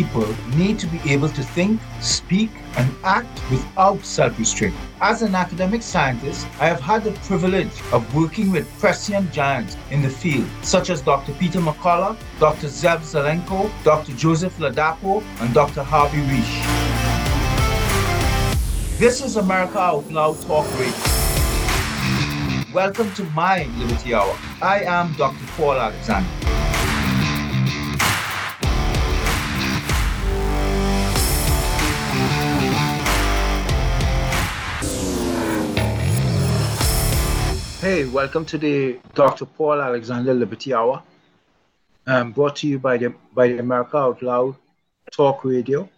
[0.00, 4.74] people need to be able to think, speak, and act without self restraint.
[5.02, 10.00] As an academic scientist, I have had the privilege of working with prescient giants in
[10.00, 11.32] the field, such as Dr.
[11.34, 12.68] Peter McCullough, Dr.
[12.68, 14.12] Zev Zelenko, Dr.
[14.12, 15.82] Joseph Ladapo, and Dr.
[15.82, 16.56] Harvey Risch.
[18.98, 21.20] This is America Out Loud Talk Radio.
[22.72, 24.34] Welcome to my Liberty Hour.
[24.62, 25.44] I am Dr.
[25.56, 26.39] Paul Alexander.
[37.80, 39.46] Hey, welcome to the Dr.
[39.46, 41.02] Paul Alexander Liberty Hour,
[42.06, 44.56] um, brought to you by the by the America Out Loud
[45.10, 45.88] Talk Radio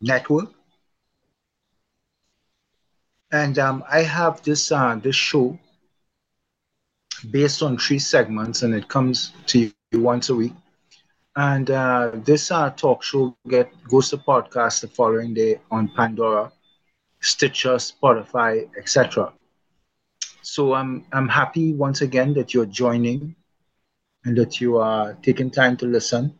[0.00, 0.52] Network.
[3.32, 5.58] And um, I have this uh, this show
[7.32, 10.54] based on three segments, and it comes to you once a week.
[11.34, 16.52] And uh, this uh, talk show get goes to podcast the following day on Pandora,
[17.18, 19.32] Stitcher, Spotify, etc.
[20.46, 23.34] So I'm I'm happy once again that you're joining
[24.24, 26.38] and that you are taking time to listen.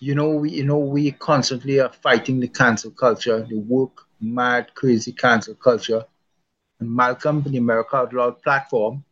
[0.00, 4.74] You know, we you know we constantly are fighting the cancel culture, the woke, mad,
[4.74, 6.02] crazy cancel culture.
[6.80, 9.04] And Malcolm, the America Out platform,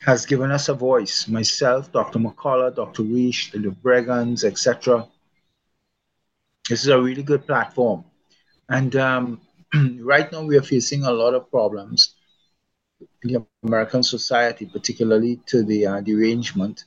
[0.00, 1.26] has given us a voice.
[1.28, 2.18] Myself, Dr.
[2.18, 3.04] McCullough, Dr.
[3.04, 5.08] Risch, the Breggins, etc.
[6.68, 8.04] This is a really good platform.
[8.68, 9.40] And um,
[10.00, 12.14] right now we are facing a lot of problems
[13.22, 16.84] in American society, particularly to the uh, derangement,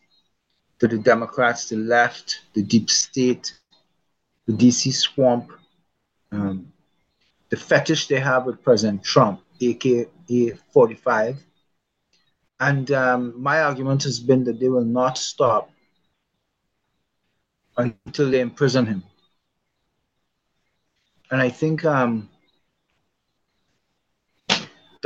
[0.79, 3.53] to the Democrats, the left, the deep state,
[4.47, 5.51] the DC swamp,
[6.31, 6.73] um,
[7.49, 10.07] the fetish they have with President Trump, aka
[10.73, 11.37] 45.
[12.59, 15.69] And um, my argument has been that they will not stop
[17.77, 19.03] until they imprison him.
[21.31, 22.29] And I think um,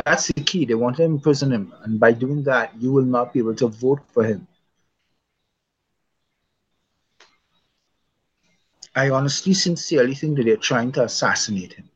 [0.05, 0.65] that's the key.
[0.65, 1.73] They want to imprison him.
[1.83, 4.47] And by doing that, you will not be able to vote for him.
[8.95, 11.89] I honestly, sincerely think that they're trying to assassinate him.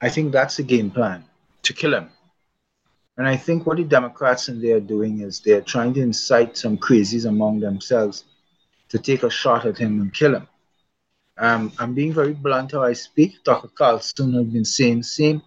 [0.00, 1.24] I think that's the game plan
[1.62, 2.10] to kill him.
[3.16, 6.56] And I think what the Democrats and they are doing is they're trying to incite
[6.56, 8.24] some crazies among themselves
[8.88, 10.48] to take a shot at him and kill him.
[11.38, 13.42] Um, I'm being very blunt how I speak.
[13.42, 13.68] Dr.
[13.68, 15.42] Carlson has been saying the same,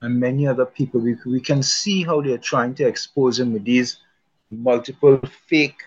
[0.00, 1.00] and many other people.
[1.00, 3.98] We, we can see how they're trying to expose him with these
[4.50, 5.82] multiple fake,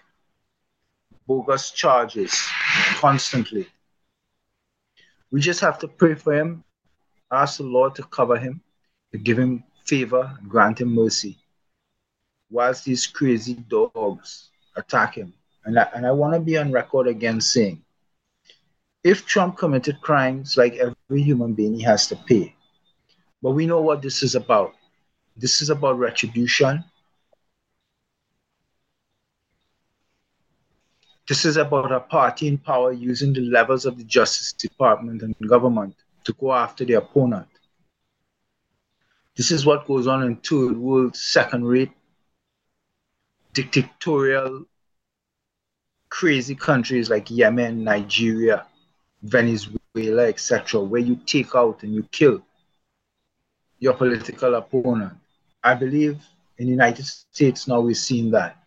[1.28, 2.40] bogus charges
[2.96, 3.68] constantly.
[5.32, 6.64] We just have to pray for him,
[7.32, 8.62] ask the Lord to cover him,
[9.12, 11.40] to give him favor, and grant him mercy,
[12.52, 15.34] whilst these crazy dogs attack him.
[15.66, 17.83] And I, and I want to be on record again saying
[19.04, 22.56] if Trump committed crimes like every human being, he has to pay.
[23.42, 24.74] But we know what this is about.
[25.36, 26.84] This is about retribution.
[31.28, 35.36] This is about a party in power using the levels of the Justice Department and
[35.48, 37.48] government to go after the opponent.
[39.36, 41.92] This is what goes on in third world, second rate,
[43.54, 44.66] dictatorial,
[46.10, 48.68] crazy countries like Yemen, Nigeria,
[49.24, 52.44] Venezuela, etc., where you take out and you kill
[53.80, 55.14] your political opponent.
[55.64, 56.22] I believe
[56.58, 58.58] in the United States now we're seeing that,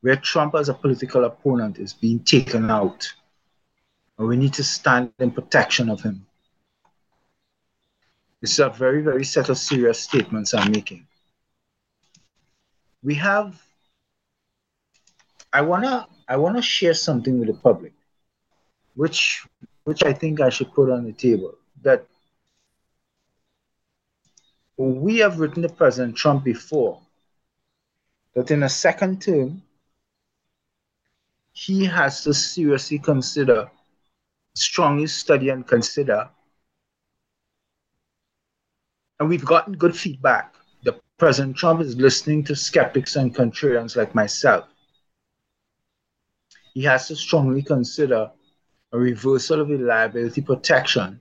[0.00, 3.12] where Trump as a political opponent is being taken out.
[4.18, 6.26] And we need to stand in protection of him.
[8.40, 11.06] This is a very, very set of serious statements I'm making.
[13.02, 13.60] We have,
[15.52, 17.92] I wanna, I wanna share something with the public,
[18.94, 19.46] which
[19.84, 22.06] which I think I should put on the table, that
[24.76, 27.00] we have written to President Trump before
[28.34, 29.62] that in a second term,
[31.52, 33.70] he has to seriously consider,
[34.54, 36.28] strongly study and consider.
[39.20, 40.54] And we've gotten good feedback.
[40.82, 44.64] The President Trump is listening to skeptics and contrarians like myself.
[46.72, 48.32] He has to strongly consider
[48.94, 51.20] a reversal of the liability protection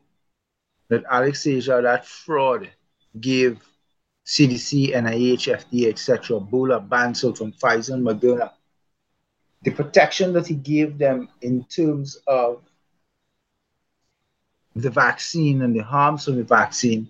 [0.89, 2.69] that Alex Azar, that fraud,
[3.19, 3.59] gave
[4.27, 8.51] CDC, NIH, FDA, etc., Bourla, Bancel from Pfizer and Moderna.
[9.63, 12.61] The protection that he gave them in terms of
[14.75, 17.09] the vaccine and the harms of the vaccine,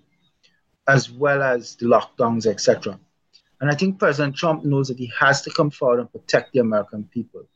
[0.88, 2.98] as well as the lockdowns, etc.
[3.60, 6.60] And I think President Trump knows that he has to come forward and protect the
[6.60, 7.46] American people.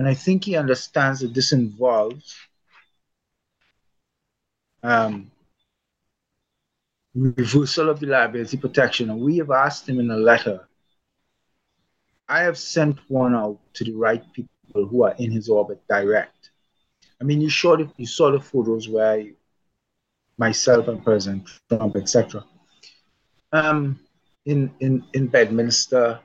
[0.00, 2.34] And I think he understands that this involves
[4.82, 5.30] um,
[7.14, 9.10] reversal of the liability protection.
[9.10, 10.66] And we have asked him in a letter.
[12.30, 16.48] I have sent one out to the right people who are in his orbit direct.
[17.20, 19.22] I mean, you saw the, you saw the photos where
[20.38, 22.42] myself and President Trump, etc.
[23.52, 24.00] Um,
[24.46, 26.20] in, in, in Bedminster,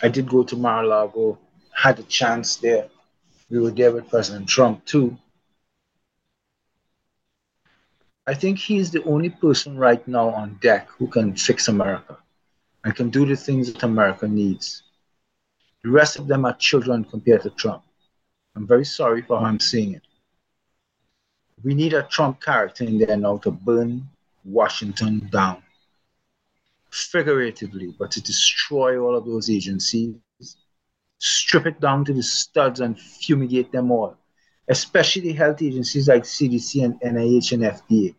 [0.00, 1.40] I did go to Mar-a-Lago,
[1.74, 2.88] had a chance there.
[3.50, 5.16] We were there with President Trump too.
[8.26, 12.16] I think he's the only person right now on deck who can fix America
[12.82, 14.82] and can do the things that America needs.
[15.82, 17.82] The rest of them are children compared to Trump.
[18.56, 20.02] I'm very sorry for how I'm seeing it.
[21.62, 24.08] We need a Trump character in there now to burn
[24.44, 25.62] Washington down,
[26.90, 30.14] figuratively, but to destroy all of those agencies,
[31.24, 34.14] strip it down to the studs and fumigate them all,
[34.68, 38.14] especially health agencies like CDC and NIH and FDA.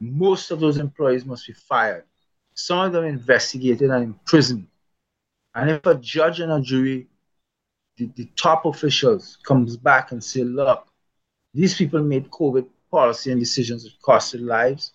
[0.00, 2.04] Most of those employees must be fired.
[2.54, 4.66] Some of them investigated and imprisoned.
[5.54, 7.06] And if a judge and a jury,
[7.98, 10.86] the, the top officials comes back and say, look,
[11.52, 14.92] these people made COVID policy and decisions that costed lives,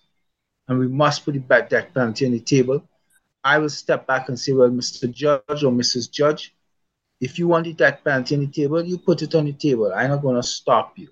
[0.66, 2.82] and we must put the death penalty on the table.
[3.44, 5.08] I will step back and say, well, Mr.
[5.08, 6.10] Judge or Mrs.
[6.10, 6.52] Judge,
[7.20, 9.92] if you want the death penalty on the table, you put it on the table.
[9.94, 11.08] I'm not going to stop you.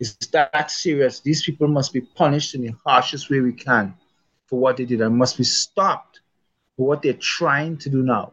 [0.00, 1.20] It's that serious.
[1.20, 3.94] These people must be punished in the harshest way we can
[4.46, 6.20] for what they did and must be stopped
[6.76, 8.32] for what they're trying to do now.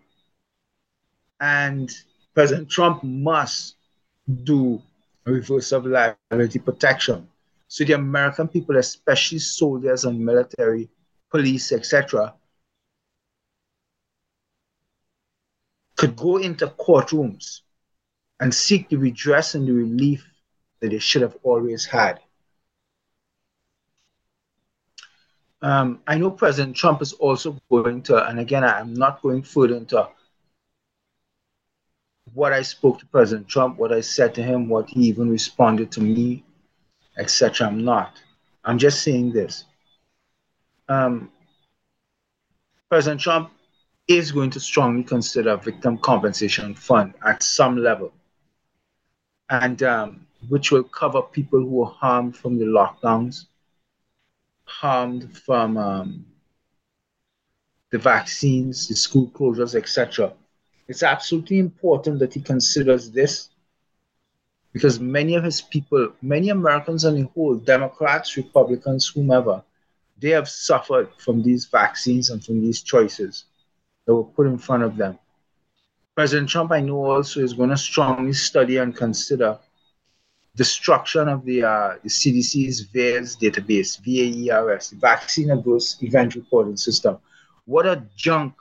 [1.40, 1.92] And
[2.34, 3.76] President Trump must
[4.44, 4.82] do
[5.26, 7.28] a reverse of liability protection.
[7.68, 10.90] So the American people, especially soldiers and military,
[11.30, 12.34] police, etc.,
[16.02, 17.62] could go into courtrooms
[18.40, 20.28] and seek the redress and the relief
[20.80, 22.20] that they should have always had.
[25.62, 29.78] Um, I know President Trump is also going to, and again, I'm not going further
[29.78, 30.10] into
[32.34, 35.92] what I spoke to President Trump, what I said to him, what he even responded
[35.92, 36.44] to me,
[37.20, 37.68] etc.
[37.68, 38.20] I'm not.
[38.66, 39.66] I'm just saying this.
[40.90, 41.30] Um,
[42.90, 43.52] President Trump
[44.18, 48.12] is going to strongly consider victim compensation fund at some level,
[49.50, 53.46] and um, which will cover people who are harmed from the lockdowns,
[54.66, 56.26] harmed from um,
[57.92, 60.34] the vaccines, the school closures, etc.
[60.88, 63.50] It's absolutely important that he considers this
[64.74, 69.64] because many of his people, many Americans on the whole, Democrats, Republicans, whomever,
[70.18, 73.46] they have suffered from these vaccines and from these choices
[74.06, 75.18] that were put in front of them.
[76.16, 79.58] President Trump, I know also, is going to strongly study and consider
[80.56, 87.18] destruction of the, uh, the CDC's VAERS database, VAERS, Vaccine Adverse Event Reporting System.
[87.66, 88.54] What a junk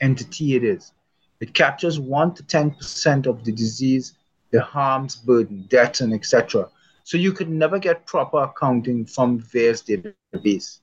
[0.00, 0.92] entity it is.
[1.40, 4.14] It captures 1 to 10% of the disease,
[4.50, 6.68] the harms, burden, deaths, and etc.
[7.02, 10.80] So you could never get proper accounting from VAERS database.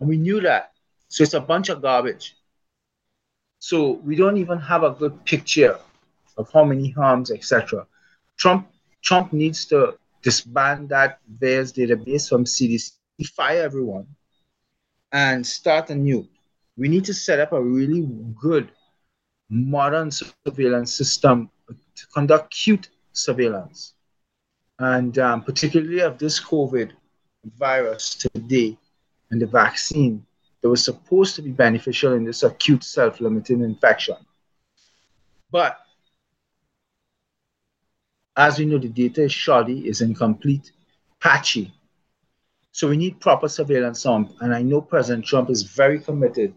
[0.00, 0.72] And we knew that.
[1.08, 2.36] So it's a bunch of garbage.
[3.60, 5.78] So we don't even have a good picture
[6.38, 7.86] of how many harms, etc.
[8.38, 8.66] Trump
[9.02, 12.92] Trump needs to disband that VAERS database from CDC,
[13.36, 14.06] fire everyone,
[15.12, 16.26] and start anew.
[16.76, 18.08] We need to set up a really
[18.40, 18.70] good
[19.50, 23.94] modern surveillance system to conduct acute surveillance.
[24.78, 26.92] And um, particularly of this COVID
[27.58, 28.78] virus today
[29.30, 30.24] and the vaccine
[30.62, 34.16] that was supposed to be beneficial in this acute self-limiting infection.
[35.50, 35.78] But
[38.36, 40.72] as we know, the data is shoddy, is incomplete,
[41.20, 41.72] patchy.
[42.72, 46.54] So we need proper surveillance on, and I know President Trump is very committed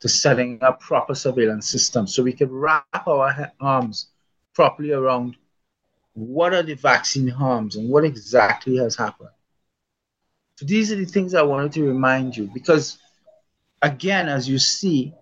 [0.00, 4.08] to setting up proper surveillance systems so we can wrap our arms
[4.54, 5.36] properly around
[6.14, 9.30] what are the vaccine harms and what exactly has happened.
[10.56, 12.98] So these are the things I wanted to remind you because,
[13.82, 15.14] again, as you see,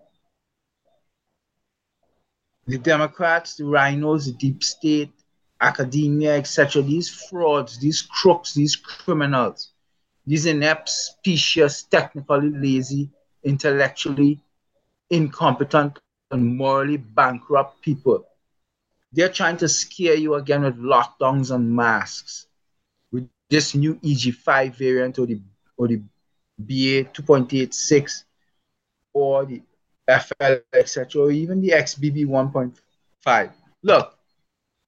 [2.67, 5.11] the Democrats, the rhinos, the deep state,
[5.61, 9.71] academia, etc., these frauds, these crooks, these criminals,
[10.25, 13.09] these inept, specious, technically lazy,
[13.43, 14.39] intellectually
[15.09, 15.99] incompetent
[16.31, 18.25] and morally bankrupt people.
[19.13, 22.47] They're trying to scare you again with lockdowns and masks.
[23.11, 25.39] With this new EG5 variant or the
[25.77, 25.97] or the
[26.57, 28.23] BA 2.86
[29.15, 29.61] or the
[30.07, 33.51] FL, etc., or even the XBB 1.5.
[33.81, 34.17] Look,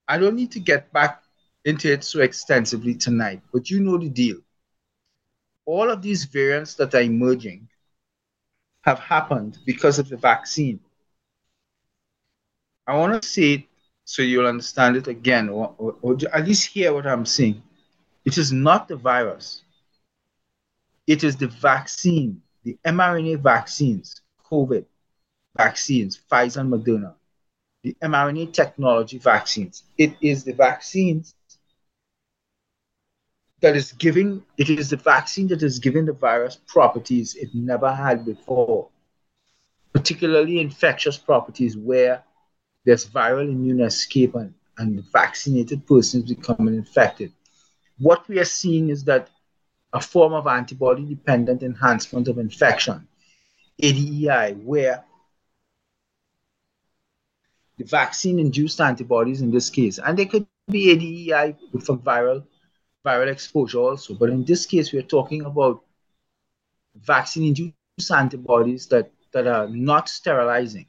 [0.08, 1.24] I don't need to get back
[1.66, 4.38] into it so extensively tonight, but you know the deal.
[5.66, 7.68] All of these variants that are emerging
[8.82, 10.80] have happened because of the vaccine.
[12.86, 13.64] I want to say it
[14.06, 17.62] so you'll understand it again, or, or, or at least hear what I'm saying.
[18.24, 19.64] It is not the virus,
[21.06, 24.20] it is the vaccine, the mRNA vaccines,
[24.52, 24.84] COVID
[25.56, 27.14] vaccines, Pfizer and Moderna,
[27.82, 29.84] the mRNA technology vaccines.
[29.98, 31.34] It is the vaccines
[33.62, 37.90] that is giving, it is the vaccine that is giving the virus properties it never
[37.90, 38.90] had before,
[39.94, 42.22] particularly infectious properties where
[42.84, 47.32] there's viral immune escape and, and vaccinated persons becoming infected.
[47.98, 49.30] What we are seeing is that
[49.94, 53.08] a form of antibody dependent enhancement of infection,
[53.82, 55.04] ADEI, where
[57.78, 62.44] the vaccine induced antibodies in this case, and they could be ADEI from viral
[63.06, 64.14] viral exposure also.
[64.14, 65.84] But in this case, we're talking about
[66.96, 70.88] vaccine-induced antibodies that, that are not sterilizing.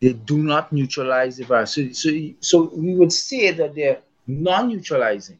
[0.00, 1.74] They do not neutralize the virus.
[1.74, 2.10] So, so,
[2.40, 5.38] so we would say that they're non-neutralizing.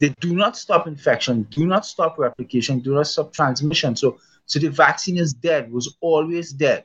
[0.00, 3.94] They do not stop infection, do not stop replication, do not stop transmission.
[3.94, 6.84] So, so the vaccine is dead, was always dead.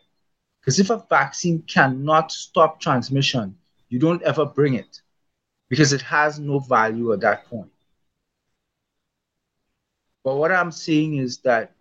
[0.60, 3.56] Because if a vaccine cannot stop transmission,
[3.90, 5.02] you don't ever bring it
[5.70, 7.72] because it has no value at that point.
[10.24, 11.72] But what I'm saying is that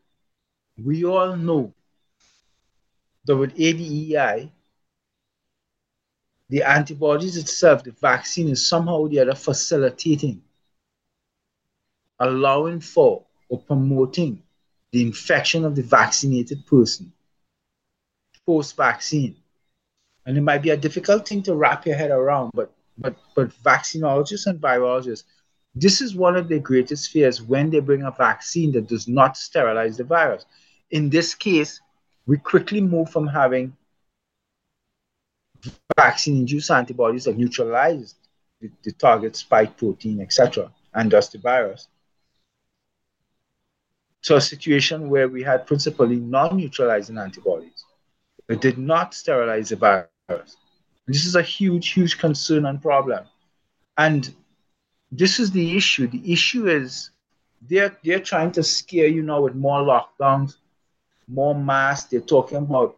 [0.77, 1.73] we all know
[3.25, 4.53] that with ADEI,
[6.51, 10.43] the antibodies itself, the vaccine is somehow or the other facilitating,
[12.29, 14.43] allowing for or promoting
[14.93, 17.13] the infection of the vaccinated person
[18.47, 19.37] post vaccine.
[20.27, 23.51] And it might be a difficult thing to wrap your head around, but but but
[23.63, 25.25] vaccinologists and virologists
[25.75, 29.37] this is one of the greatest fears when they bring a vaccine that does not
[29.37, 30.47] sterilize the virus.
[30.91, 31.81] In this case,
[32.27, 33.77] we quickly move from having
[35.97, 38.15] vaccine-induced antibodies that neutralize
[38.61, 41.89] the, the target spike protein, etc., and thus the virus,
[44.25, 47.85] to a situation where we had principally non-neutralizing antibodies
[48.47, 50.57] that did not sterilize the virus.
[51.07, 53.25] This is a huge, huge concern and problem.
[53.99, 54.35] And
[55.13, 56.07] this is the issue.
[56.07, 57.11] The issue is
[57.69, 60.57] they're they're trying to scare you now with more lockdowns,
[61.29, 62.11] more masks.
[62.11, 62.97] They're talking about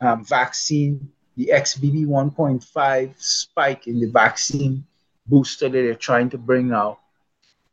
[0.00, 4.84] um, vaccine, the XBB 1.5 spike in the vaccine
[5.26, 6.98] booster that they're trying to bring out.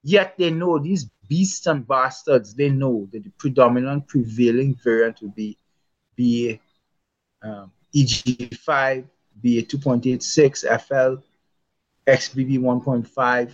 [0.03, 2.53] Yet they know these beasts and bastards.
[2.53, 5.57] They know that the predominant prevailing variant will be
[6.17, 6.59] BA
[7.41, 9.05] um, EG5,
[9.35, 11.23] BA 2.86, FL,
[12.05, 13.51] XBB 1.5,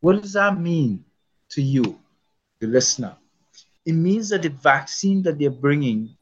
[0.00, 1.04] what does that mean
[1.50, 1.98] to you,
[2.60, 3.16] the listener?
[3.84, 6.16] It means that the vaccine that they're bringing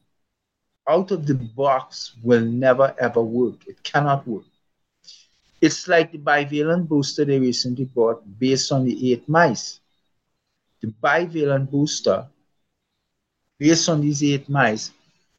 [0.87, 3.67] out of the box will never ever work.
[3.67, 4.45] It cannot work.
[5.59, 9.79] It's like the bivalent booster they recently bought based on the eight mice.
[10.81, 12.27] The bivalent booster,
[13.57, 14.91] based on these eight mice,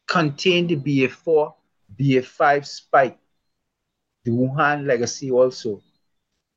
[0.07, 1.55] contained the BA4,
[1.97, 3.19] BA5 spike,
[4.25, 5.81] the Wuhan legacy also.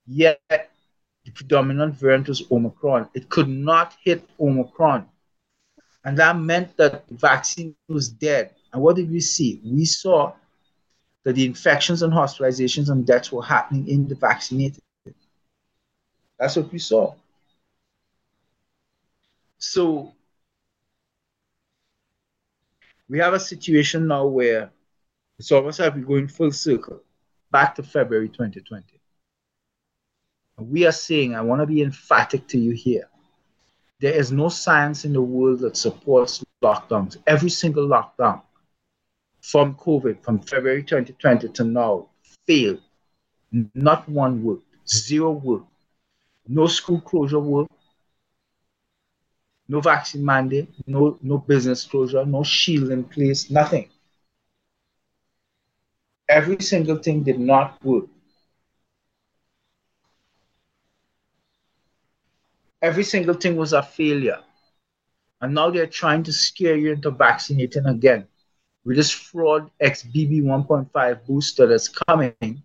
[0.08, 3.10] Yet the predominant variant was Omicron.
[3.14, 5.08] It could not hit Omicron.
[6.04, 8.56] And that meant that the vaccine was dead.
[8.74, 9.62] And what did we see?
[9.64, 10.34] We saw
[11.24, 14.82] that the infections and hospitalizations and deaths were happening in the vaccinated.
[16.40, 17.14] That's what we saw.
[19.58, 20.14] So
[23.08, 24.72] we have a situation now where
[25.38, 27.02] it's almost like we're going full circle
[27.52, 29.02] back to February 2020
[30.62, 33.08] we are saying, I want to be emphatic to you here.
[34.00, 37.18] There is no science in the world that supports lockdowns.
[37.28, 38.42] Every single lockdown
[39.42, 42.08] from COVID, from February 2020 to now,
[42.48, 42.82] failed.
[43.74, 44.66] Not one worked.
[44.88, 45.68] Zero worked.
[46.48, 47.72] No school closure worked.
[49.68, 53.88] No vaccine mandate, no, no business closure, no shield in place, nothing.
[56.28, 58.08] Every single thing did not work.
[62.82, 64.40] every single thing was a failure.
[65.40, 68.28] And now they're trying to scare you into vaccinating again
[68.84, 72.64] with this fraud XBB 1.5 booster that's coming,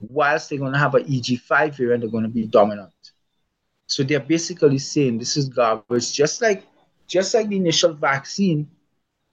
[0.00, 2.92] whilst they're going to have an EG5 variant, they're going to be dominant.
[3.86, 6.64] So they're basically saying this is garbage, just like
[7.06, 8.70] just like the initial vaccine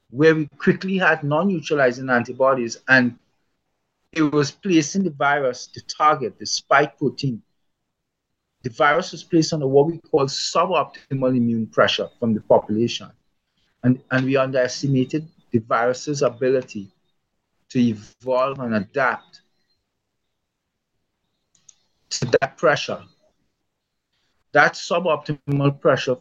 [0.10, 3.18] where we quickly had non-neutralizing antibodies and
[4.14, 7.42] it was placing the virus, the target, the spike protein.
[8.64, 13.12] The virus was placed under what we call suboptimal immune pressure from the population.
[13.84, 16.92] And, and we underestimated the virus's ability
[17.70, 19.42] to evolve and adapt
[22.10, 23.04] to that pressure.
[24.54, 26.18] That suboptimal pressure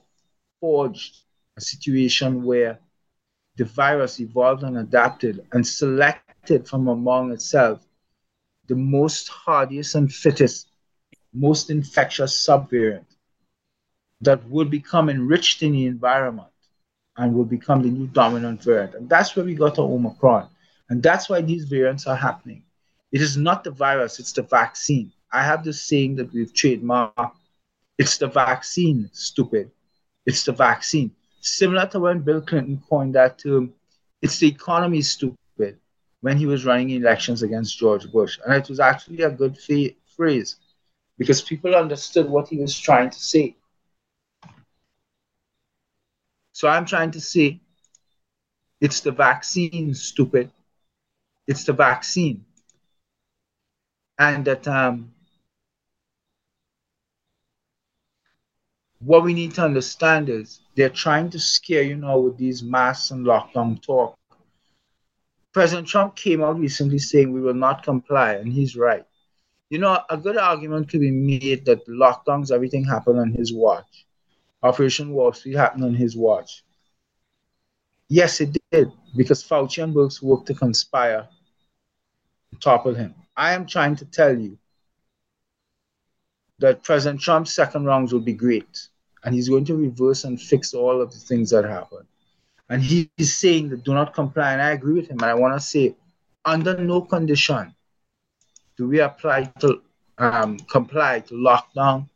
[0.61, 1.19] forged
[1.57, 2.79] a situation where
[3.57, 7.87] the virus evolved and adapted and selected from among itself
[8.67, 10.69] the most hardiest and fittest,
[11.33, 13.07] most infectious subvariant
[14.21, 16.49] that would become enriched in the environment
[17.17, 18.95] and will become the new dominant variant.
[18.95, 20.49] And that's where we got to Omicron.
[20.89, 22.63] And that's why these variants are happening.
[23.13, 25.13] It is not the virus, it's the vaccine.
[25.33, 27.33] I have this saying that we've trademarked
[27.99, 29.71] it's the vaccine, stupid.
[30.27, 31.13] It's the vaccine.
[31.41, 33.73] Similar to when Bill Clinton coined that term,
[34.21, 35.79] it's the economy, stupid,
[36.21, 38.39] when he was running elections against George Bush.
[38.45, 39.57] And it was actually a good
[40.17, 40.57] phrase
[41.17, 43.57] because people understood what he was trying to say.
[46.57, 47.61] So I'm trying to say
[48.81, 50.51] it's the vaccine, stupid.
[51.47, 52.47] It's the vaccine.
[54.19, 55.13] And that um,
[59.01, 63.11] what we need to understand is they're trying to scare you now with these masks
[63.11, 64.17] and lockdown talk.
[65.53, 69.05] President Trump came out recently saying we will not comply, and he's right.
[69.69, 74.06] You know, a good argument could be made that lockdowns, everything happened on his watch.
[74.67, 76.65] Operation Warp Speed happened on his watch.
[78.09, 81.27] Yes, it did, because Fauci and Birx worked to conspire
[82.53, 83.15] to topple him.
[83.37, 84.59] I am trying to tell you
[86.59, 88.89] that President Trump's second rounds will be great.
[89.25, 92.07] And he's going to reverse and fix all of the things that happened.
[92.69, 94.53] And he is saying that do not comply.
[94.53, 95.19] And I agree with him.
[95.19, 95.97] And I want to say,
[96.45, 97.75] under no condition
[98.77, 99.83] do we apply to
[100.19, 102.09] um, comply to lockdown,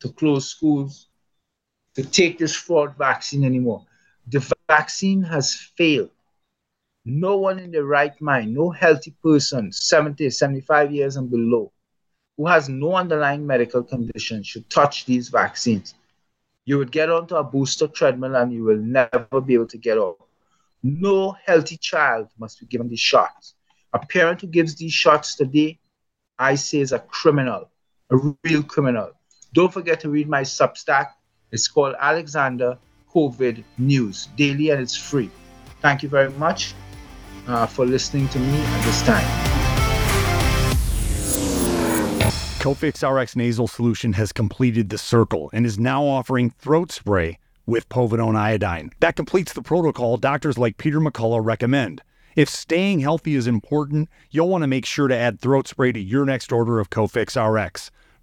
[0.00, 1.07] to close schools,
[1.98, 3.84] to take this fraud vaccine anymore.
[4.28, 6.10] The vaccine has failed.
[7.04, 11.72] No one in the right mind, no healthy person, 70, 75 years and below,
[12.36, 15.94] who has no underlying medical condition should touch these vaccines.
[16.66, 19.98] You would get onto a booster treadmill and you will never be able to get
[19.98, 20.18] off.
[20.84, 23.54] No healthy child must be given these shots.
[23.92, 25.80] A parent who gives these shots today,
[26.38, 27.70] I say, is a criminal,
[28.10, 29.10] a real criminal.
[29.52, 31.08] Don't forget to read my Substack.
[31.50, 32.78] It's called Alexander
[33.14, 35.30] COVID News Daily and it's free.
[35.80, 36.74] Thank you very much
[37.46, 39.26] uh, for listening to me at this time.
[42.58, 47.88] Cofix RX nasal solution has completed the circle and is now offering throat spray with
[47.88, 48.90] povidone iodine.
[49.00, 52.02] That completes the protocol doctors like Peter McCullough recommend.
[52.36, 56.00] If staying healthy is important, you'll want to make sure to add throat spray to
[56.00, 57.90] your next order of Cofix RX.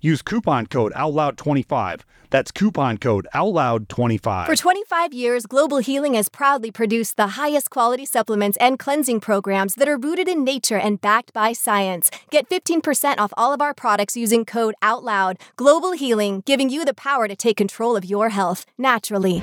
[0.00, 2.02] Use coupon code OUTLOUD25.
[2.30, 4.46] That's coupon code OUTLOUD25.
[4.46, 9.74] For 25 years, Global Healing has proudly produced the highest quality supplements and cleansing programs
[9.74, 12.10] that are rooted in nature and backed by science.
[12.30, 15.40] Get 15% off all of our products using code OUTLOUD.
[15.56, 19.42] Global Healing, giving you the power to take control of your health naturally.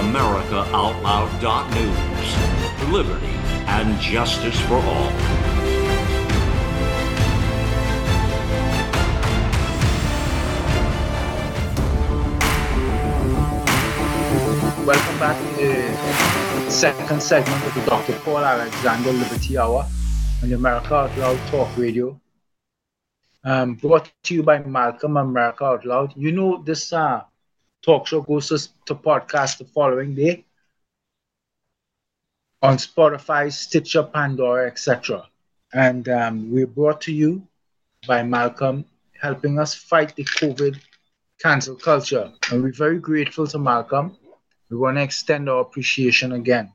[0.00, 2.90] AmericaOutloud.news.
[2.90, 3.36] Liberty
[3.68, 5.10] and justice for all.
[14.86, 15.44] Welcome back to
[16.64, 18.14] the second segment of the Dr.
[18.20, 19.86] Paul Alexander Liberty Hour
[20.42, 22.18] on the America Out Loud Talk Radio.
[23.44, 26.14] Um, brought to you by Malcolm America Out Loud.
[26.16, 27.24] You know this uh,
[27.82, 30.44] talk show goes to, to podcast the following day
[32.62, 35.26] on Spotify, Stitcher, Pandora, etc.
[35.72, 37.46] And um, we're brought to you
[38.06, 38.84] by Malcolm,
[39.20, 40.78] helping us fight the COVID
[41.40, 42.32] cancel culture.
[42.50, 44.16] And we're very grateful to Malcolm.
[44.68, 46.72] We want to extend our appreciation again.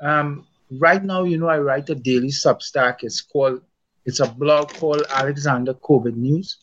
[0.00, 2.98] Um, right now, you know, I write a daily Substack.
[3.02, 3.62] It's called,
[4.04, 6.58] it's a blog called Alexander COVID News.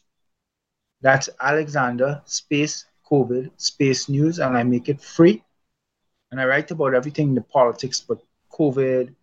[1.02, 5.44] That's Alexander space COVID space news, and I make it free.
[6.32, 9.14] And I write about everything the politics, but COVID,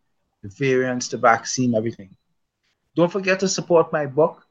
[0.43, 2.15] the variants, the vaccine, everything.
[2.95, 4.45] Don't forget to support my book.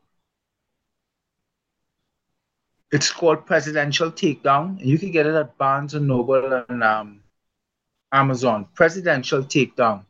[2.91, 4.79] It's called Presidential Takedown.
[4.79, 7.21] And you can get it at Barnes and Noble and um,
[8.11, 8.67] Amazon.
[8.73, 10.05] Presidential Takedown.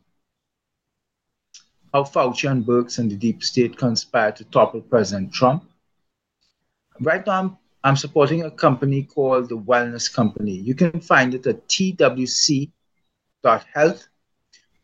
[1.92, 5.64] How Fauci and Birx and the deep state conspired to topple President Trump.
[7.00, 7.58] Right now, I'm,
[7.88, 10.52] I'm supporting a company called the Wellness Company.
[10.52, 12.70] You can find it at twc.health.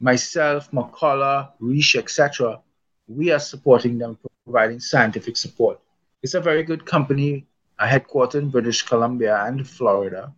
[0.00, 2.62] Myself, McCullough, Risch, etc.
[3.06, 5.80] We are supporting them, providing scientific support.
[6.22, 7.46] It's a very good company,
[7.78, 10.32] headquartered in British Columbia and Florida,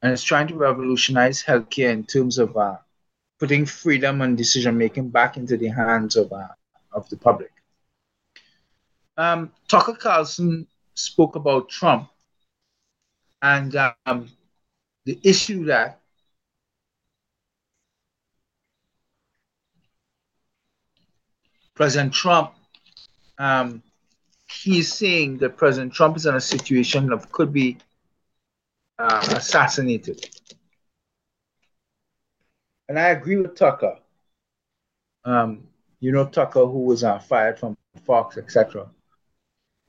[0.00, 2.76] and it's trying to revolutionize healthcare in terms of uh,
[3.40, 6.46] putting freedom and decision making back into the hands of uh,
[6.92, 7.50] of the public.
[9.16, 12.08] Um, Tucker Carlson spoke about Trump
[13.42, 13.76] and
[14.06, 14.28] um,
[15.04, 16.00] the issue that
[21.74, 22.52] President Trump,
[23.38, 23.82] um,
[24.48, 27.78] he's saying that President Trump is in a situation of could be
[28.98, 30.24] uh, assassinated.
[32.88, 33.98] And I agree with Tucker.
[35.24, 35.66] Um,
[36.00, 37.76] you know, Tucker, who was uh, fired from
[38.06, 38.88] Fox, etc.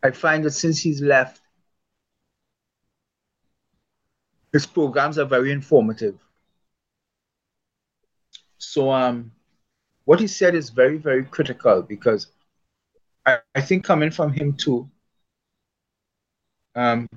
[0.05, 1.41] I find that since he's left,
[4.53, 6.19] his programs are very informative.
[8.59, 9.31] So um,
[10.03, 12.27] what he said is very, very critical because
[13.25, 14.87] I, I think coming from him too,
[16.75, 17.09] um,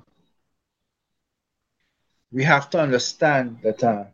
[2.32, 4.04] we have to understand that uh,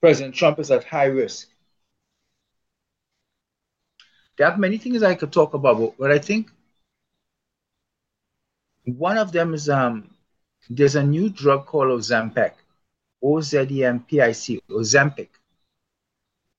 [0.00, 1.48] President Trump is at high risk.
[4.38, 6.50] There are many things I could talk about, but I think
[8.84, 10.14] one of them is um,
[10.70, 12.52] there's a new drug called Ozempic,
[13.20, 15.28] O Z E M P I C, Ozempic.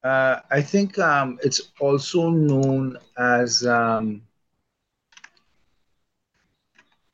[0.03, 4.21] Uh, I think um, it's also known as, um,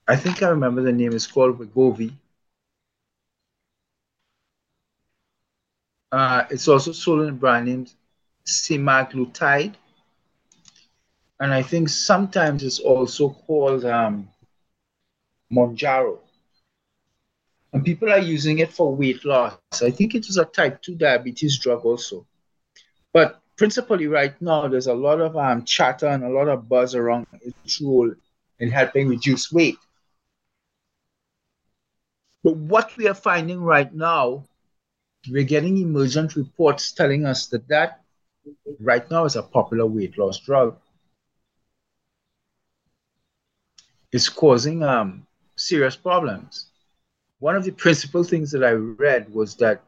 [0.07, 2.11] I think I remember the name, it's called Wegovy.
[6.11, 7.85] Uh, it's also sold in brand name
[8.47, 9.75] semaglutide
[11.39, 14.29] and I think sometimes it's also called um,
[15.51, 16.19] Mounjaro.
[17.73, 19.57] And people are using it for weight loss.
[19.81, 22.25] I think it was a type 2 diabetes drug also.
[23.11, 26.95] But principally, right now, there's a lot of um, chatter and a lot of buzz
[26.95, 28.13] around its role
[28.59, 29.77] in helping reduce weight.
[32.45, 34.45] But what we are finding right now,
[35.29, 38.03] we're getting emergent reports telling us that that
[38.79, 40.77] right now is a popular weight loss drug.
[44.15, 46.67] Is causing um, serious problems.
[47.39, 49.83] One of the principal things that I read was that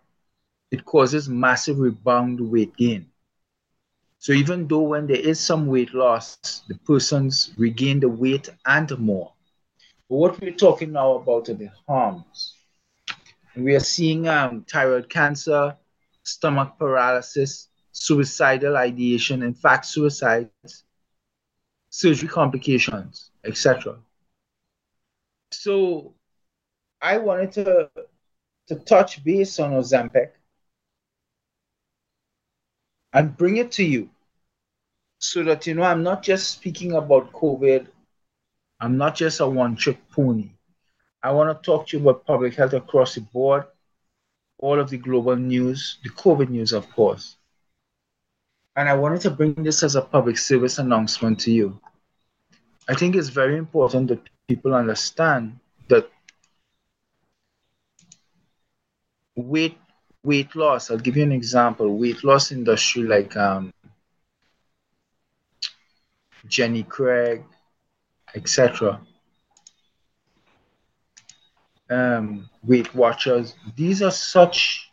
[0.70, 3.06] it causes massive rebound weight gain.
[4.20, 6.36] So even though when there is some weight loss,
[6.68, 9.32] the persons regain the weight and more.
[10.10, 12.54] But what we're talking now about are the harms.
[13.56, 15.78] We are seeing um, thyroid cancer,
[16.24, 20.84] stomach paralysis, suicidal ideation, in fact, suicides,
[21.90, 24.00] surgery complications, etc.
[25.52, 26.14] So
[27.02, 27.90] I wanted to
[28.68, 30.32] to touch base on Ozempic
[33.14, 34.10] and bring it to you
[35.20, 37.88] so that you know I'm not just speaking about COVID.
[38.80, 40.52] I'm not just a one-trick pony.
[41.24, 43.66] I want to talk to you about public health across the board,
[44.60, 47.38] all of the global news, the COVID news, of course.
[48.76, 51.80] And I wanted to bring this as a public service announcement to you.
[52.88, 56.10] I think it's very important that people understand that
[59.36, 59.78] weight
[60.24, 60.90] weight loss.
[60.90, 61.98] I'll give you an example.
[61.98, 63.74] Weight loss industry like um,
[66.48, 67.44] Jenny Craig,
[68.36, 69.02] etc.
[71.90, 73.56] Um, Weight Watchers.
[73.76, 74.92] These are such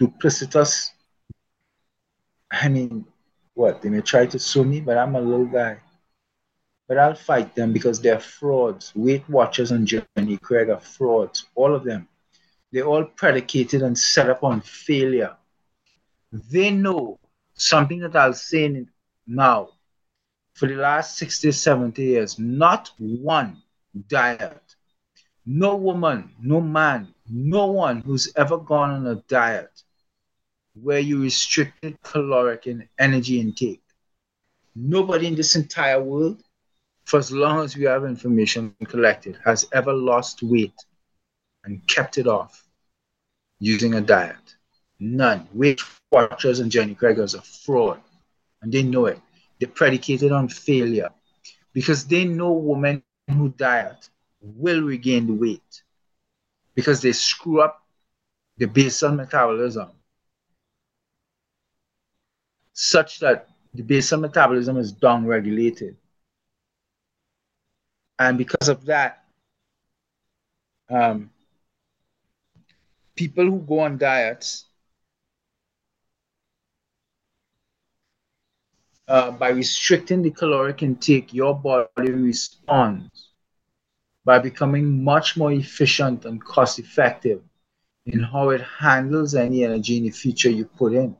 [0.00, 0.90] duplicitous.
[2.50, 3.04] I mean,
[3.54, 5.78] what they may try to sue me, but I'm a little guy.
[6.88, 8.92] But I'll fight them because they're frauds.
[8.96, 11.46] Weight Watchers and Jenny Craig are frauds.
[11.54, 12.08] All of them.
[12.72, 15.36] They're all predicated and set up on failure.
[16.32, 17.18] They know
[17.54, 18.86] something that I'll say
[19.26, 19.70] now.
[20.54, 23.62] For the last 60, 70 years, not one
[24.08, 24.62] diet.
[25.46, 29.70] No woman, no man, no one who's ever gone on a diet
[30.74, 33.82] where you restricted caloric and energy intake.
[34.74, 36.42] Nobody in this entire world,
[37.08, 40.74] for as long as we have information collected, has ever lost weight
[41.64, 42.68] and kept it off
[43.60, 44.56] using a diet.
[45.00, 45.48] None.
[45.54, 45.80] Weight
[46.12, 47.98] Watchers and Jenny Craigers are fraud,
[48.60, 49.18] and they know it.
[49.58, 51.08] They're predicated on failure
[51.72, 54.10] because they know women who diet
[54.42, 55.82] will regain the weight
[56.74, 57.86] because they screw up
[58.58, 59.88] the basal metabolism
[62.74, 65.96] such that the basal metabolism is down regulated.
[68.18, 69.24] And because of that,
[70.90, 71.30] um,
[73.14, 74.64] people who go on diets
[79.06, 83.30] uh, by restricting the caloric intake, your body responds
[84.24, 87.40] by becoming much more efficient and cost effective
[88.06, 91.16] in how it handles any energy in the future you put in.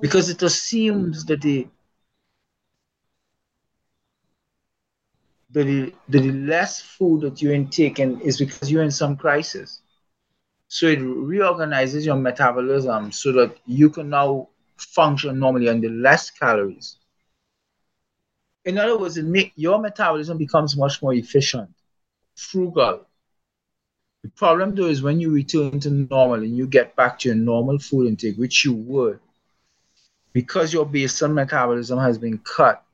[0.00, 1.66] Because it assumes that the
[5.52, 9.80] the, the less food that you're intaking is because you're in some crisis.
[10.68, 16.30] So it reorganizes your metabolism so that you can now function normally on the less
[16.30, 16.96] calories.
[18.64, 21.70] In other words, it make your metabolism becomes much more efficient,
[22.36, 23.06] frugal.
[24.22, 27.36] The problem though is when you return to normal and you get back to your
[27.36, 29.18] normal food intake, which you would,
[30.32, 32.84] because your basal metabolism has been cut,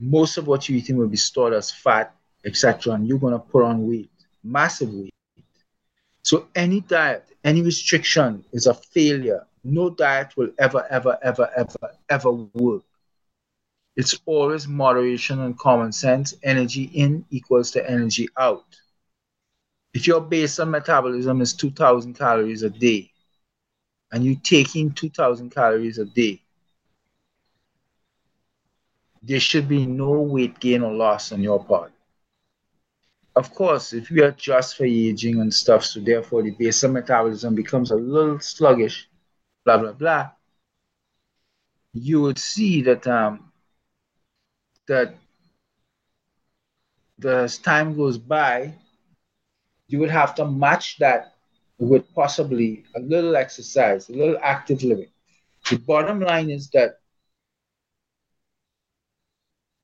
[0.00, 3.64] most of what you're eating will be stored as fat, etc., and you're gonna put
[3.64, 4.10] on weight,
[4.42, 5.14] massive weight.
[6.22, 9.46] So any diet, any restriction is a failure.
[9.62, 12.82] No diet will ever, ever, ever, ever, ever work.
[13.96, 16.34] It's always moderation and common sense.
[16.42, 18.64] Energy in equals to energy out.
[19.92, 23.10] If your basal metabolism is 2,000 calories a day,
[24.10, 26.42] and you take in 2,000 calories a day,
[29.26, 31.92] there should be no weight gain or loss on your part.
[33.36, 37.90] Of course, if you adjust for aging and stuff, so therefore the basal metabolism becomes
[37.90, 39.08] a little sluggish,
[39.64, 40.30] blah, blah, blah,
[41.94, 43.50] you would see that um,
[44.86, 45.14] that
[47.24, 48.74] as time goes by,
[49.88, 51.34] you would have to match that
[51.78, 55.08] with possibly a little exercise, a little active living.
[55.70, 57.00] The bottom line is that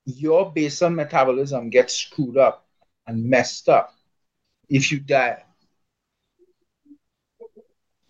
[0.04, 2.66] your basal metabolism gets screwed up
[3.06, 3.94] and messed up
[4.68, 5.42] if you die.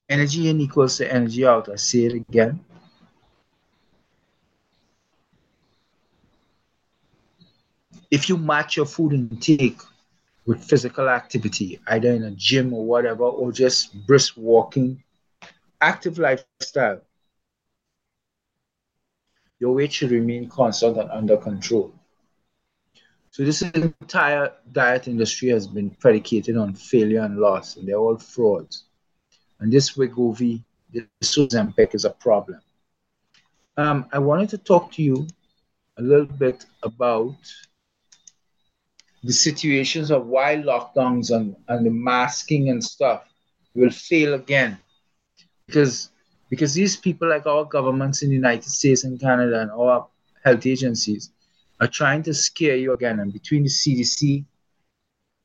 [0.08, 1.68] Energy in equals to energy out.
[1.68, 2.64] I say it again.
[8.10, 9.80] if you match your food intake
[10.46, 15.02] with physical activity, either in a gym or whatever, or just brisk walking,
[15.80, 17.00] active lifestyle,
[19.60, 21.94] your weight should remain constant and under control.
[23.30, 28.18] So this entire diet industry has been predicated on failure and loss, and they're all
[28.18, 28.84] frauds.
[29.60, 32.60] And this Wegovy, this Ozempic is a problem.
[33.76, 35.28] Um, I wanted to talk to you
[35.98, 37.36] a little bit about
[39.22, 43.24] the situations of why lockdowns and, and the masking and stuff
[43.74, 44.78] will fail again.
[45.66, 46.09] Because
[46.50, 50.08] because these people like our governments in the United States and Canada and our
[50.44, 51.30] health agencies
[51.80, 53.20] are trying to scare you again.
[53.20, 54.44] And between the CDC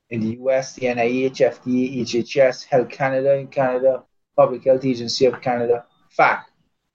[0.09, 4.03] in the US, the NIH, FDA, HHS, Health Canada in Canada,
[4.35, 6.49] Public Health Agency of Canada, FAC,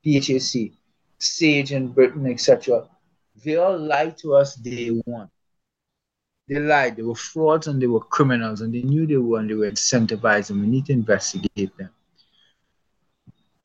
[0.05, 0.73] PHAC,
[1.19, 2.89] SAGE in Britain, etc.,
[3.45, 5.31] they all lied to us day one.
[6.49, 6.97] They lied.
[6.97, 9.71] They were frauds and they were criminals, and they knew they were, and they were
[9.71, 11.91] incentivized, and we need to investigate them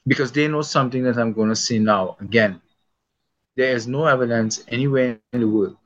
[0.08, 2.18] because they know something that I'm going to say now.
[2.20, 2.62] Again,
[3.56, 5.78] there is no evidence anywhere in the world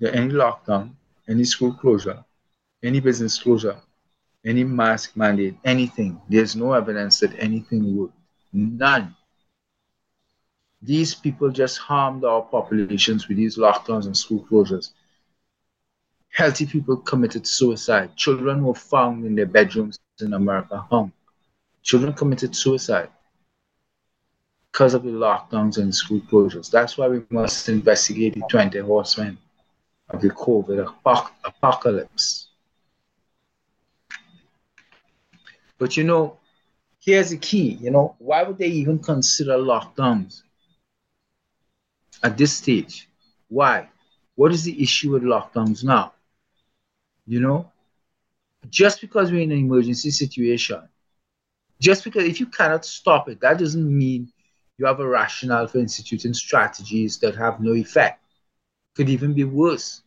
[0.00, 0.90] that any lockdown,
[1.28, 2.24] any school closure,
[2.82, 3.76] any business closure,
[4.44, 6.20] any mask mandate, anything.
[6.28, 8.14] There's no evidence that anything worked.
[8.52, 9.14] None.
[10.82, 14.90] These people just harmed our populations with these lockdowns and school closures
[16.36, 18.14] healthy people committed suicide.
[18.14, 21.10] Children were found in their bedrooms in America hung.
[21.82, 23.08] Children committed suicide
[24.76, 26.70] because of the lockdowns and school closures.
[26.70, 29.38] That's why we must investigate the 20 horsemen
[30.10, 30.92] of the COVID
[31.46, 32.48] apocalypse.
[35.78, 36.36] But you know,
[37.00, 40.42] here's the key, you know, why would they even consider lockdowns
[42.22, 43.08] at this stage?
[43.48, 43.88] Why?
[44.34, 46.12] What is the issue with lockdowns now?
[47.26, 47.72] You know,
[48.68, 50.82] just because we're in an emergency situation,
[51.80, 54.30] just because if you cannot stop it, that doesn't mean
[54.78, 58.22] you have a rationale for instituting strategies that have no effect.
[58.94, 60.02] Could even be worse.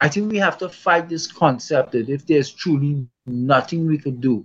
[0.00, 4.20] I think we have to fight this concept that if there's truly nothing we could
[4.20, 4.44] do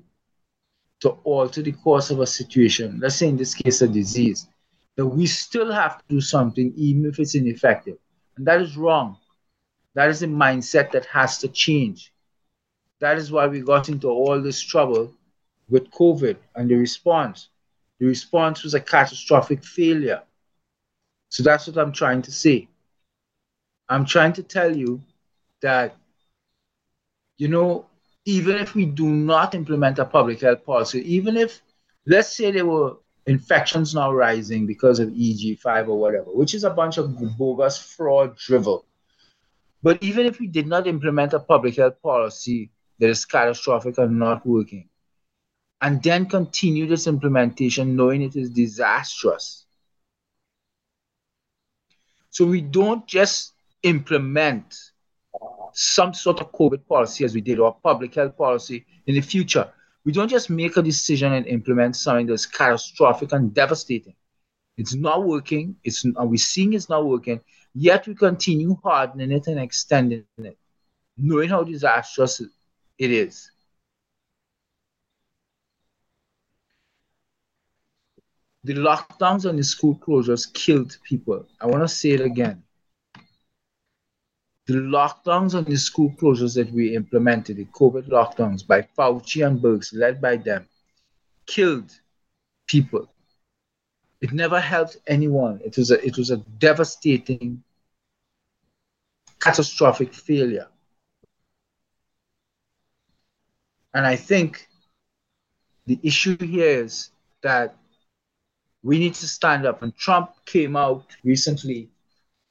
[1.02, 4.48] to alter the course of a situation, let's say in this case a disease,
[4.96, 7.98] that we still have to do something even if it's ineffective.
[8.36, 9.18] And that is wrong.
[9.94, 12.14] That is a mindset that has to change.
[13.00, 15.14] That is why we got into all this trouble
[15.70, 17.50] with COVID and the response.
[18.00, 20.22] The response was a catastrophic failure.
[21.30, 22.68] So that's what I'm trying to say.
[23.90, 25.02] I'm trying to tell you
[25.62, 25.96] that,
[27.38, 27.86] you know,
[28.26, 31.62] even if we do not implement a public health policy, even if,
[32.06, 36.70] let's say there were infections now rising because of EG5 or whatever, which is a
[36.70, 38.86] bunch of bogus fraud drivel.
[39.84, 44.18] But even if we did not implement a public health policy that is catastrophic and
[44.18, 44.90] not working,
[45.82, 49.66] and then continue this implementation knowing it is disastrous.
[52.30, 54.76] So we don't just implement
[55.74, 59.72] some sort of COVID policy as we did, or public health policy in the future.
[60.06, 64.16] We don't just make a decision and implement something that's catastrophic and devastating.
[64.78, 65.76] It's not working.
[65.84, 67.42] It's are we seeing it's not working?
[67.74, 70.58] Yet we continue hardening it and extending it,
[71.18, 73.52] knowing how disastrous it is.
[78.68, 81.46] The lockdowns and the school closures killed people.
[81.62, 82.62] I want to say it again.
[84.66, 89.62] The lockdowns and the school closures that we implemented, the COVID lockdowns by Fauci and
[89.62, 90.68] Birx, led by them,
[91.46, 91.90] killed
[92.68, 93.10] people.
[94.20, 95.62] It never helped anyone.
[95.64, 97.64] It was a, it was a devastating,
[99.40, 100.68] catastrophic failure.
[103.94, 104.68] And I think
[105.86, 107.78] the issue here is that
[108.88, 109.84] we need to stand up.
[109.84, 111.90] And Trump came out recently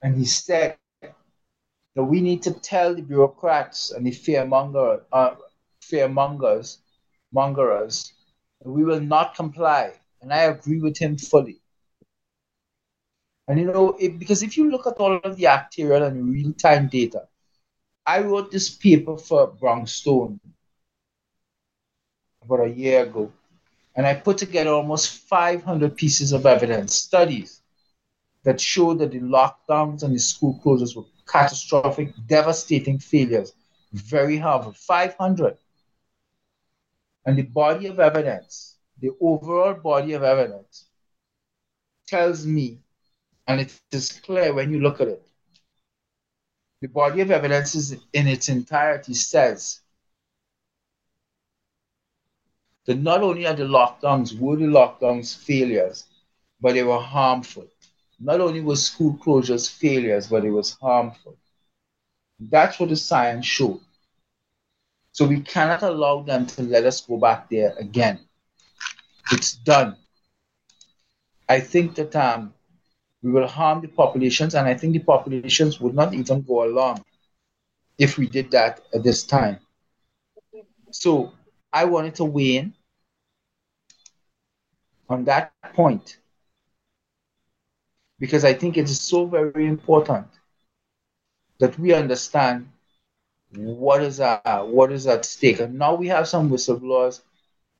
[0.03, 5.37] and he said that we need to tell the bureaucrats and the fearmonger, uh,
[5.81, 6.77] fearmongers,
[7.33, 8.13] mongerers,
[8.63, 9.95] we will not comply.
[10.21, 11.59] And I agree with him fully.
[13.49, 16.53] And you know, it, because if you look at all of the actuarial and real
[16.53, 17.29] time data,
[18.05, 20.39] I wrote this paper for Brownstone
[22.43, 23.33] about a year ago
[23.97, 27.63] and I put together almost 500 pieces of evidence, studies
[28.45, 33.55] that showed that the lockdowns and the school closures were catastrophic, devastating failures,
[33.93, 34.73] very harmful.
[34.73, 35.57] 500.
[37.25, 40.89] And the body of evidence, the overall body of evidence,
[42.07, 42.79] tells me,
[43.49, 45.23] and it is clear when you look at it,
[46.83, 49.81] the body of evidence is in its entirety says
[52.87, 56.05] that not only are the lockdowns, were the lockdowns failures,
[56.61, 57.67] but they were harmful.
[58.21, 61.37] Not only were school closures failures, but it was harmful.
[62.41, 63.81] That's what the science showed.
[65.13, 68.21] So we cannot allow them to let us go back there again.
[69.33, 69.97] It's done.
[71.49, 72.55] I think that um,
[73.23, 76.97] we will harm the populations, and I think the populations would not even go along
[77.99, 79.59] if we did that at this time.
[80.91, 81.33] So
[81.77, 82.73] I wanted to weigh in
[85.11, 86.17] on that point
[88.19, 90.27] because I think it is so very important
[91.59, 92.71] that we understand
[93.55, 95.61] what is uh, what is at stake.
[95.61, 97.21] And now we have some whistleblowers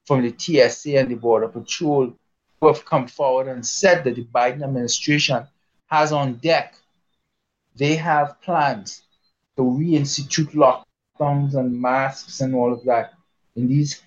[0.05, 2.13] from the TSA and the Border Patrol
[2.61, 5.47] who have come forward and said that the Biden administration
[5.87, 6.75] has on deck,
[7.77, 9.05] they have plans
[9.57, 13.16] to reinstitute lockdowns and masks and all of that
[13.57, 14.03] in these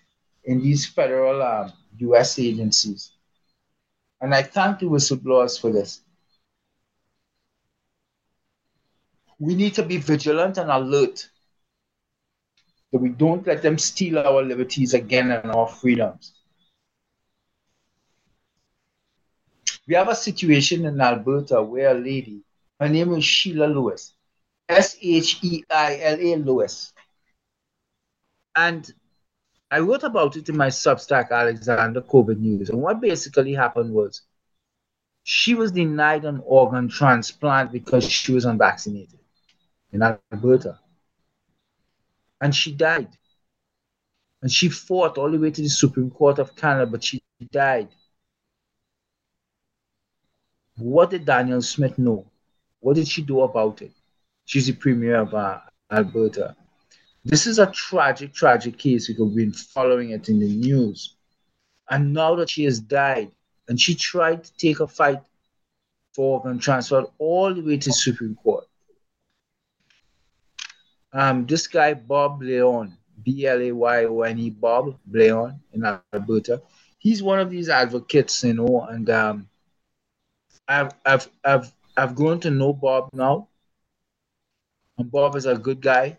[0.46, 3.12] in these federal um, US agencies.
[4.22, 6.02] And I thank the whistleblowers for this.
[9.38, 11.30] We need to be vigilant and alert
[12.92, 16.34] that we don't let them steal our liberties again and our freedoms.
[19.88, 22.42] We have a situation in Alberta where a lady,
[22.80, 24.14] her name is Sheila Lewis,
[24.68, 26.94] S H E I L A Lewis.
[28.56, 28.92] And
[29.72, 32.70] I wrote about it in my Substack, Alexander COVID News.
[32.70, 34.24] And what basically happened was
[35.24, 39.20] she was denied an organ transplant because she was unvaccinated
[39.92, 40.80] in Alberta.
[42.42, 43.10] And she died.
[44.42, 47.90] And she fought all the way to the Supreme Court of Canada, but she died.
[50.78, 52.26] What did Danielle Smith know?
[52.80, 53.92] What did she do about it?
[54.46, 55.60] She's the premier of uh,
[55.92, 56.56] Alberta.
[57.26, 61.16] This is a tragic, tragic case because we've been following it in the news.
[61.90, 63.32] And now that she has died,
[63.68, 65.22] and she tried to take a fight
[66.16, 68.66] for organ transfer all the way to Supreme Court.
[71.14, 72.94] Um, this guy, Bob Blayone,
[73.24, 76.62] B L A Y O N E, Bob Blayone in Alberta,
[77.00, 79.50] he's one of these advocates, you know, and um,
[80.68, 83.48] I've, I've, I've, I've grown to know Bob now.
[84.98, 86.18] And Bob is a good guy.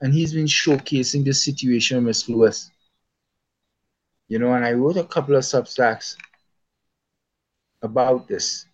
[0.00, 2.70] And he's been showcasing the situation Miss Lewis.
[4.28, 6.16] You know, and I wrote a couple of substacks
[7.82, 8.66] about this.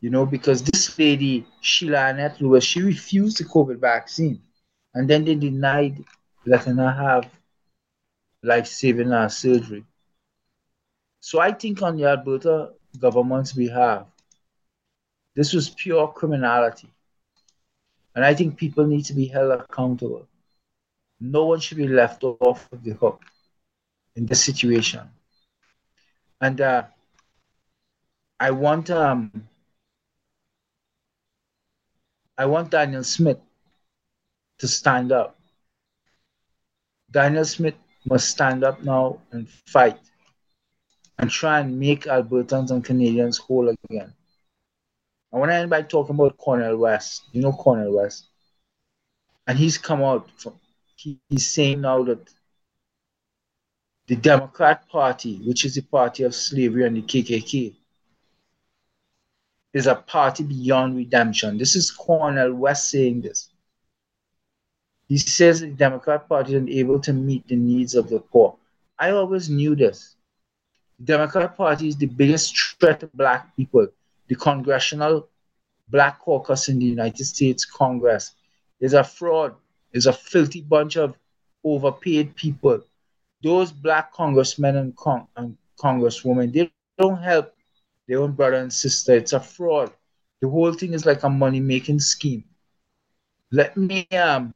[0.00, 4.42] You know, because this lady, Sheila Annette Lewis, she refused the COVID vaccine.
[4.94, 6.04] And then they denied
[6.44, 7.30] letting her have
[8.42, 9.84] life saving uh, surgery.
[11.20, 14.06] So I think on the Alberta government's behalf,
[15.36, 16.90] this was pure criminality.
[18.14, 20.28] And I think people need to be held accountable.
[21.20, 23.22] No one should be left off of the hook
[24.16, 25.08] in this situation.
[26.40, 26.84] And uh,
[28.40, 29.48] I want um,
[32.36, 33.38] I want Danielle Smith
[34.58, 35.38] to stand up.
[37.10, 39.98] Danielle Smith must stand up now and fight
[41.18, 44.12] and try and make Albertans and Canadians whole again.
[45.32, 47.24] I want to end by talking about Cornel West.
[47.32, 48.26] You know Cornel West?
[49.46, 50.54] And he's come out, from,
[50.96, 52.28] he, he's saying now that
[54.06, 57.74] the Democrat Party, which is the party of slavery and the KKK,
[59.72, 61.56] is a party beyond redemption.
[61.56, 63.48] This is Cornel West saying this.
[65.08, 68.56] He says the Democrat Party is unable to meet the needs of the poor.
[68.98, 70.16] I always knew this.
[70.98, 73.88] The Democrat Party is the biggest threat to black people.
[74.32, 75.28] The Congressional
[75.88, 78.32] Black Caucus in the United States Congress
[78.80, 79.54] is a fraud,
[79.92, 81.18] is a filthy bunch of
[81.62, 82.80] overpaid people.
[83.42, 87.54] Those black congressmen and, con- and congresswomen, they don't help
[88.08, 89.12] their own brother and sister.
[89.14, 89.92] It's a fraud.
[90.40, 92.44] The whole thing is like a money making scheme.
[93.50, 94.54] Let me um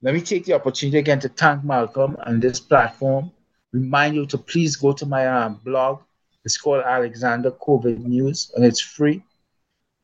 [0.00, 3.30] let me take the opportunity again to thank Malcolm and this platform.
[3.72, 6.00] Remind you to please go to my um, blog.
[6.44, 9.22] It's called Alexander COVID News and it's free.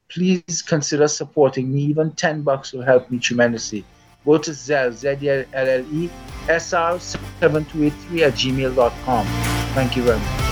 [0.09, 1.83] Please consider supporting me.
[1.83, 3.85] Even 10 bucks will help me tremendously.
[4.25, 6.11] Go to Zelle, Z-E-L-L-E,
[6.47, 9.27] SR7283 at gmail.com.
[9.75, 10.51] Thank you very much.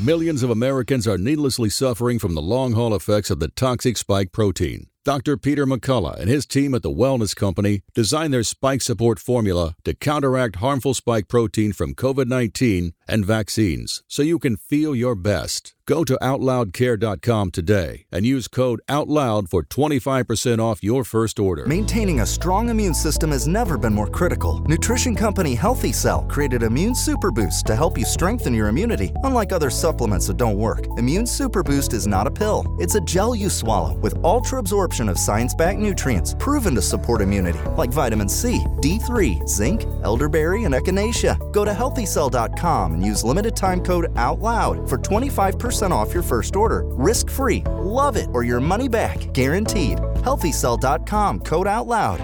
[0.00, 4.32] Millions of Americans are needlessly suffering from the long haul effects of the toxic spike
[4.32, 4.88] protein.
[5.04, 5.36] Dr.
[5.36, 9.94] Peter McCullough and his team at the Wellness Company designed their spike support formula to
[9.94, 15.74] counteract harmful spike protein from COVID 19 and vaccines so you can feel your best.
[15.84, 21.66] Go to OutLoudCare.com today and use code OUTLOUD for 25% off your first order.
[21.66, 24.60] Maintaining a strong immune system has never been more critical.
[24.60, 29.50] Nutrition company Healthy Cell created Immune Super Boost to help you strengthen your immunity, unlike
[29.50, 30.86] other supplements that don't work.
[30.98, 35.08] Immune Super Boost is not a pill, it's a gel you swallow with ultra absorption
[35.08, 40.74] of science backed nutrients proven to support immunity, like vitamin C, D3, zinc, elderberry, and
[40.74, 41.36] echinacea.
[41.52, 46.84] Go to healthycell.com and use limited time code OUTLOUD for 25% off your first order.
[46.84, 47.62] Risk free.
[47.78, 49.32] Love it or your money back.
[49.32, 49.98] Guaranteed.
[49.98, 51.40] HealthyCell.com.
[51.40, 52.20] Code out loud.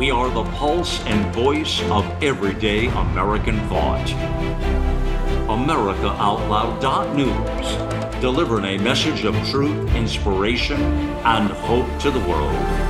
[0.00, 4.06] We are the pulse and voice of everyday American thought.
[5.46, 12.89] AmericaOutloud.news, delivering a message of truth, inspiration, and hope to the world.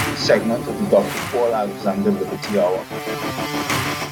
[0.21, 1.19] segment of the Dr.
[1.31, 2.85] Paul Alexander Liberty Hour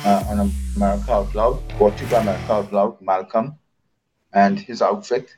[0.06, 3.60] uh, on America Out Loud, brought to you by America Out Loud, Malcolm
[4.34, 5.36] and his outfit,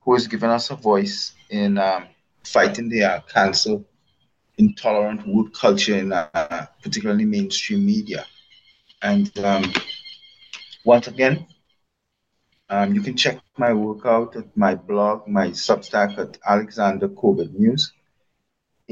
[0.00, 2.06] who has given us a voice in um,
[2.42, 3.84] fighting the uh, cancel
[4.56, 8.24] intolerant wood culture in uh, particularly mainstream media.
[9.02, 9.70] And um,
[10.86, 11.46] once again,
[12.70, 17.52] um, you can check my work out at my blog, my Substack at Alexander COVID
[17.52, 17.92] News.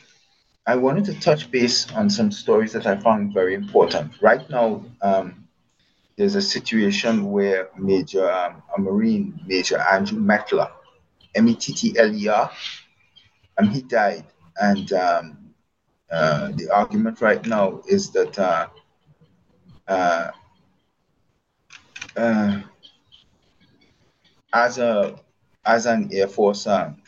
[0.66, 4.20] I wanted to touch base on some stories that I found very important.
[4.20, 5.45] Right now, um,
[6.16, 10.70] there's a situation where Major, um, a Marine, Major Andrew Mettler,
[11.34, 12.50] M-E-T-T-L-E-R,
[13.58, 14.24] and he died.
[14.58, 15.54] And um,
[16.10, 18.68] uh, the argument right now is that uh,
[19.86, 20.30] uh,
[22.16, 22.62] uh
[24.52, 25.16] as a
[25.66, 27.02] as an Air Force um,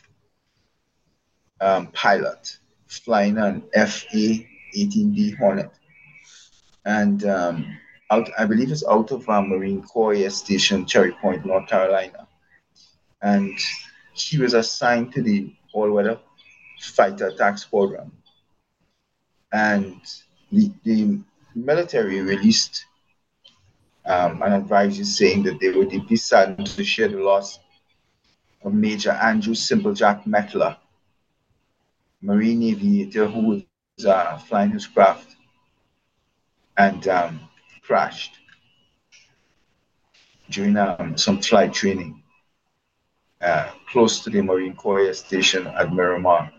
[1.61, 2.57] um, pilot
[2.87, 5.71] flying an FA-18D Hornet,
[6.85, 7.77] and um,
[8.11, 12.27] out, I believe it's out of our Marine Corps Air Station, Cherry Point, North Carolina.
[13.21, 13.57] And
[14.13, 16.19] he was assigned to the all-weather
[16.81, 18.11] fighter attack squadron.
[19.51, 20.01] And
[20.51, 21.19] the, the
[21.55, 22.85] military released
[24.05, 27.59] um, an advisory saying that they were deeply saddened to share the loss
[28.63, 30.77] of Major Andrew Simplejack Mettler,
[32.21, 33.63] Marine aviator who
[33.97, 35.35] was uh, flying his craft
[36.77, 37.48] and um,
[37.89, 38.33] crashed
[40.51, 42.21] during um, some flight training
[43.41, 46.51] uh, close to the Marine Corps Air station at Miramar.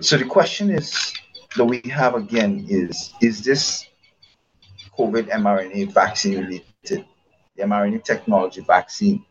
[0.00, 1.12] So the question is
[1.56, 3.86] that we have again is is this
[4.96, 7.04] COVID mRNA vaccine related,
[7.56, 9.24] the mRNA technology vaccine,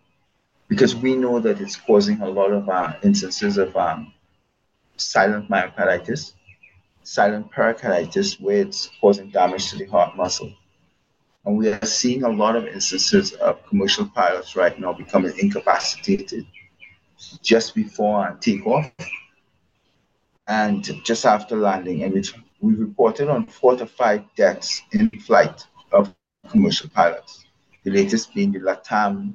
[0.67, 4.13] because we know that it's causing a lot of uh, instances of um,
[4.97, 6.33] silent myocarditis,
[7.07, 10.51] silent pericarditis, where it's causing damage to the heart muscle.
[11.45, 16.45] And we are seeing a lot of instances of commercial pilots right now becoming incapacitated
[17.41, 18.91] just before takeoff
[20.47, 22.03] and just after landing.
[22.03, 22.13] And
[22.59, 26.13] we reported on four to five deaths in flight of
[26.49, 27.45] commercial pilots.
[27.83, 29.33] The latest being the LATAM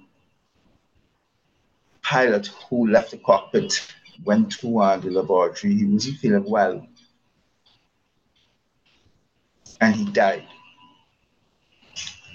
[2.02, 3.80] pilot who left the cockpit,
[4.24, 5.74] went to uh, the laboratory.
[5.74, 6.86] He wasn't feeling well
[9.82, 10.44] and he died.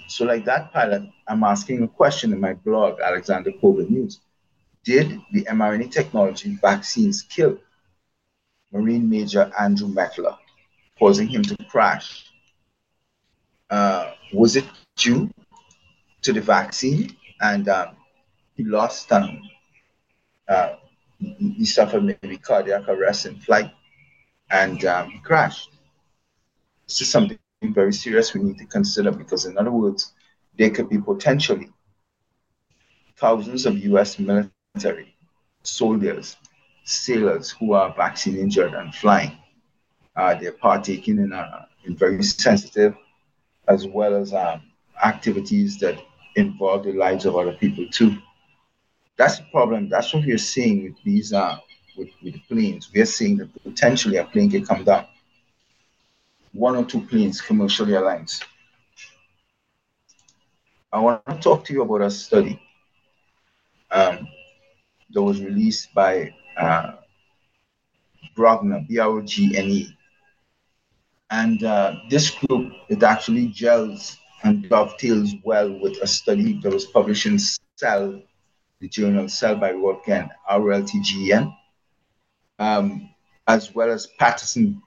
[0.06, 4.20] So, like that pilot, I'm asking a question in my blog, Alexander COVID News.
[4.84, 7.58] Did the mRNA technology vaccines kill
[8.70, 10.36] Marine Major Andrew Mettler,
[10.98, 12.26] causing him to crash?
[13.70, 15.30] Uh, was it due
[16.22, 17.16] to the vaccine?
[17.40, 17.96] And um,
[18.56, 19.40] he lost, um,
[20.48, 20.76] uh,
[21.18, 23.70] he, he, suffered maybe cardiac arrest in flight
[24.50, 25.77] and um, he crashed
[26.88, 30.14] this is something very serious we need to consider because, in other words,
[30.56, 31.68] there could be potentially
[33.16, 35.14] thousands of US military
[35.62, 36.36] soldiers,
[36.84, 39.36] sailors who are vaccine injured and flying.
[40.16, 42.94] Uh, they're partaking in, uh, in very sensitive
[43.68, 44.62] as well as um,
[45.04, 46.00] activities that
[46.36, 48.16] involve the lives of other people too.
[49.16, 49.90] That's the problem.
[49.90, 51.58] That's what we're seeing with these uh,
[51.98, 52.90] with, with planes.
[52.94, 55.06] We're seeing that potentially a plane can come down
[56.58, 58.42] one or two planes, commercial airlines.
[60.92, 62.60] I want to talk to you about a study
[63.92, 64.26] um,
[65.12, 66.94] that was released by uh,
[68.36, 69.96] Brogna, B-R-O-G-N-E.
[71.30, 76.86] And uh, this group, it actually gels and dovetails well with a study that was
[76.86, 77.38] published in
[77.76, 78.20] Cell,
[78.80, 81.54] the journal Cell by Röltgen, R-L-T-G-N,
[82.58, 83.10] um,
[83.46, 84.82] as well as Patterson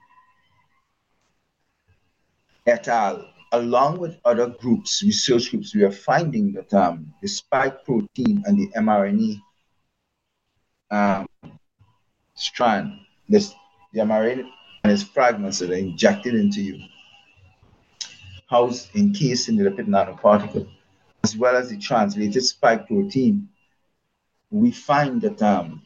[2.66, 7.84] et al., along with other groups, research groups, we are finding that um, the spike
[7.84, 9.42] protein and the mRNA
[10.92, 11.28] um,
[12.36, 12.94] strand,
[13.28, 13.54] this,
[13.94, 14.50] the mRNA
[14.84, 16.84] and its fragments that are injected into you,
[18.50, 20.68] housed encased in the lipid nanoparticle,
[21.24, 23.48] as well as the translated spike protein,
[24.50, 25.82] we find that um,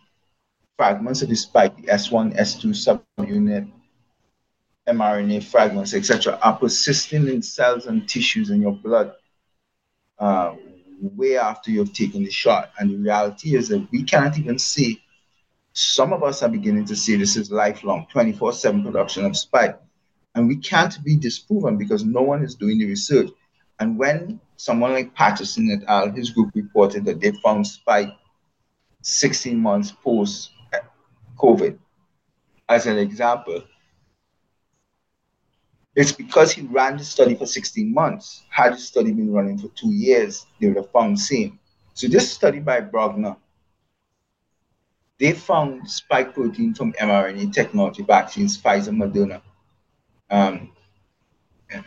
[0.77, 3.71] fragments of the spike, the S1, S2 subunit,
[4.87, 9.13] mRNA fragments, etc., are persisting in cells and tissues in your blood
[10.19, 10.55] uh,
[11.01, 12.71] way after you've taken the shot.
[12.79, 15.01] And the reality is that we cannot even see.
[15.73, 19.77] Some of us are beginning to see this is lifelong, 24 7 production of spike.
[20.33, 23.29] And we can't be disproven because no one is doing the research.
[23.79, 28.09] And when someone like Patterson et al., his group reported that they found spike
[29.01, 30.51] 16 months post
[31.37, 31.77] COVID,
[32.69, 33.63] as an example,
[35.95, 38.43] it's because he ran the study for 16 months.
[38.49, 41.57] Had the study been running for two years, they would have found same.
[41.93, 43.37] So this study by Brogna,
[45.17, 49.41] they found spike protein from mRNA technology vaccines, Pfizer, Moderna.
[50.29, 50.71] Um,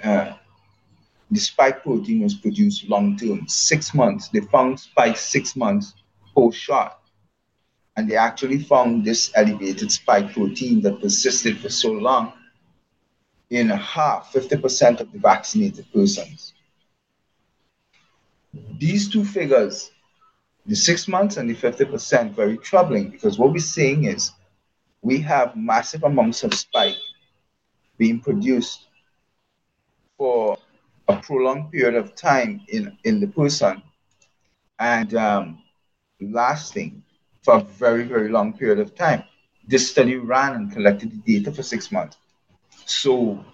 [0.03, 0.33] uh,
[1.31, 4.29] the spike protein was produced long term, six months.
[4.29, 5.93] They found spike six months
[6.35, 7.03] post shot.
[7.97, 12.33] And they actually found this elevated spike protein that persisted for so long
[13.51, 16.53] in half, 50% of the vaccinated persons.
[18.79, 19.91] These two figures,
[20.67, 24.33] the six months and the 50%, very troubling because what we're seeing is
[25.03, 26.97] we have massive amounts of spike
[27.97, 28.87] being produced
[30.17, 30.59] for
[31.09, 33.83] a prolonged period of time in, in the person
[34.79, 35.63] and um,
[36.21, 37.03] lasting
[37.43, 39.25] for a very, very long period of time.
[39.67, 42.17] This study ran and collected the data for six months.
[42.89, 43.45] So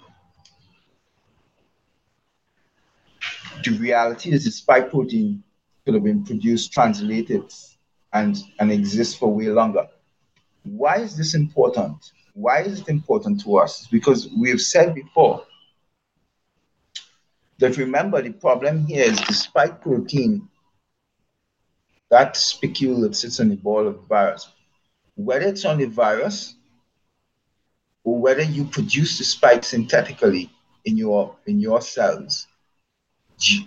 [3.64, 5.42] the reality is the spike protein
[5.84, 7.52] could have been produced, translated,
[8.12, 9.88] and, and exist for way longer.
[10.62, 12.12] Why is this important?
[12.34, 13.88] Why is it important to us?
[13.88, 15.44] Because we've said before
[17.58, 20.48] that remember the problem here is the spike protein,
[22.08, 24.48] that spicule that sits on the ball of the virus,
[25.16, 26.54] whether it's on the virus
[28.04, 30.50] or whether you produce the spike synthetically
[30.84, 32.46] in your in your cells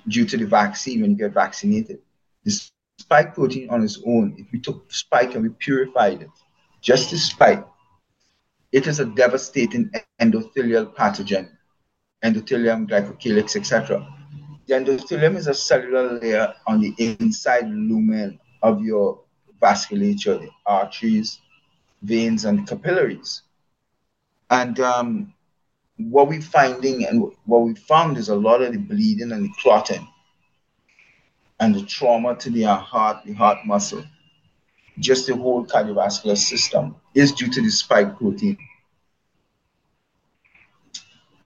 [0.07, 1.99] due to the vaccine when you get vaccinated.
[2.45, 2.51] The
[2.99, 6.29] spike protein on its own, if we took spike and we purified it,
[6.81, 7.65] just the spike,
[8.71, 11.49] it is a devastating endothelial pathogen
[12.23, 14.05] endothelium, glycocalyx, etc.
[14.67, 19.21] The endothelium is a cellular layer on the inside lumen of your
[19.61, 21.39] vasculature, the arteries,
[22.01, 23.43] veins, and capillaries.
[24.49, 25.33] And um,
[25.97, 29.53] what we're finding and what we found is a lot of the bleeding and the
[29.59, 30.07] clotting
[31.59, 34.03] and the trauma to the heart, the heart muscle,
[34.99, 38.57] just the whole cardiovascular system is due to the spike protein.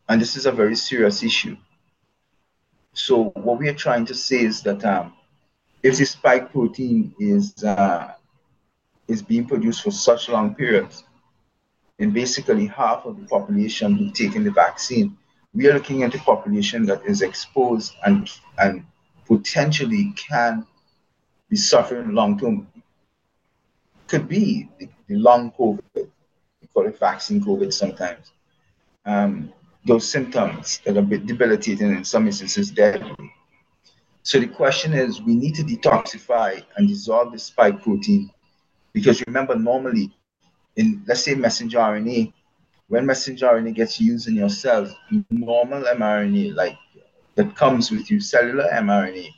[0.09, 1.55] And this is a very serious issue.
[2.93, 5.13] So what we are trying to say is that um,
[5.81, 8.13] if the spike protein is uh,
[9.07, 11.03] is being produced for such long periods,
[12.01, 15.15] then basically half of the population who've taken the vaccine,
[15.53, 18.27] we are looking at a population that is exposed and
[18.57, 18.83] and
[19.27, 20.65] potentially can
[21.47, 22.67] be suffering long term.
[24.07, 28.31] Could be the, the long COVID, we call it vaccine COVID sometimes.
[29.05, 29.53] Um,
[29.85, 33.15] those symptoms that are debilitating in some instances deadly.
[34.23, 38.31] So the question is, we need to detoxify and dissolve the spike protein
[38.93, 40.11] because remember, normally
[40.75, 42.33] in let's say messenger RNA,
[42.87, 44.93] when messenger RNA gets used in your cells,
[45.29, 46.77] normal mRNA like
[47.35, 49.29] that comes with you, cellular mRNA,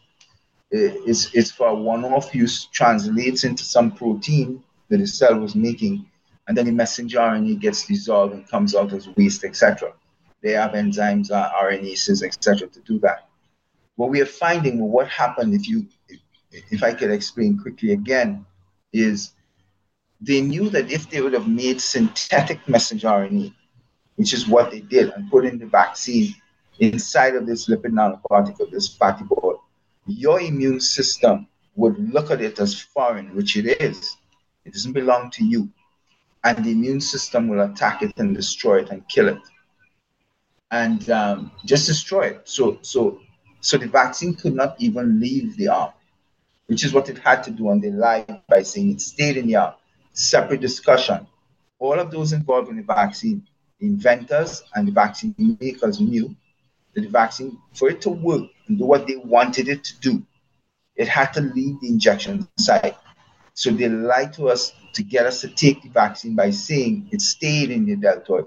[0.71, 6.05] is it's for one-off use, translates into some protein that the cell was making,
[6.47, 9.93] and then the messenger RNA gets dissolved and comes out as waste, etc.
[10.41, 13.29] They have enzymes, uh, RNases, etc., to do that.
[13.95, 15.87] What we are finding, what happened, if you,
[16.51, 18.45] if I could explain quickly again,
[18.91, 19.33] is
[20.25, 23.53] they knew that if they would have made synthetic messenger RNA,
[24.15, 26.33] which is what they did, and put in the vaccine
[26.79, 29.63] inside of this lipid nanoparticle, this fatty ball,
[30.05, 34.17] your immune system would look at it as foreign, which it is.
[34.65, 35.69] It doesn't belong to you.
[36.43, 39.39] And the immune system will attack it and destroy it and kill it
[40.73, 42.41] and um, just destroy it.
[42.45, 43.19] So, so,
[43.61, 45.91] so the vaccine could not even leave the arm,
[46.65, 49.45] which is what it had to do, and they lied by saying it stayed in
[49.45, 49.73] the arm.
[50.13, 51.27] Separate discussion.
[51.79, 53.45] All of those involved in the vaccine,
[53.79, 56.35] the inventors and the vaccine makers knew
[56.93, 60.23] that the vaccine, for it to work and do what they wanted it to do,
[60.95, 62.95] it had to leave the injection site.
[63.55, 67.21] So they lied to us to get us to take the vaccine by saying it
[67.21, 68.45] stayed in the deltoid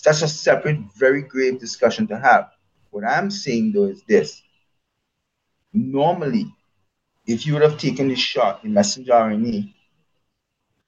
[0.00, 2.50] that's a separate, very grave discussion to have.
[2.90, 4.42] What I'm saying though is this.
[5.72, 6.54] Normally,
[7.26, 9.72] if you would have taken the shot in messenger RNA,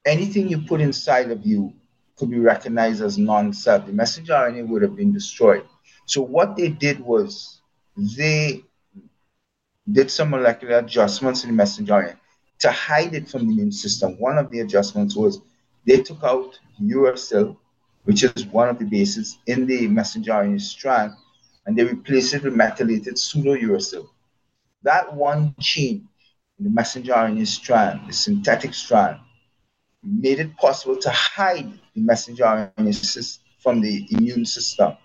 [0.04, 1.72] anything you put inside of you
[2.16, 3.86] could be recognized as non-self.
[3.86, 5.64] The messenger RNA would have been destroyed.
[6.06, 7.60] So what they did was
[7.96, 8.62] they
[9.90, 12.16] did some molecular adjustments in the messenger RNA
[12.60, 14.18] to hide it from the immune system.
[14.18, 15.40] One of the adjustments was
[15.86, 17.56] they took out uracil
[18.04, 21.12] which is one of the bases in the messenger RNA strand,
[21.66, 24.06] and they replaced it with methylated pseudouracil.
[24.82, 26.02] That one change
[26.58, 29.18] in the messenger RNA strand, the synthetic strand,
[30.04, 34.96] made it possible to hide the messenger RNA from the immune system.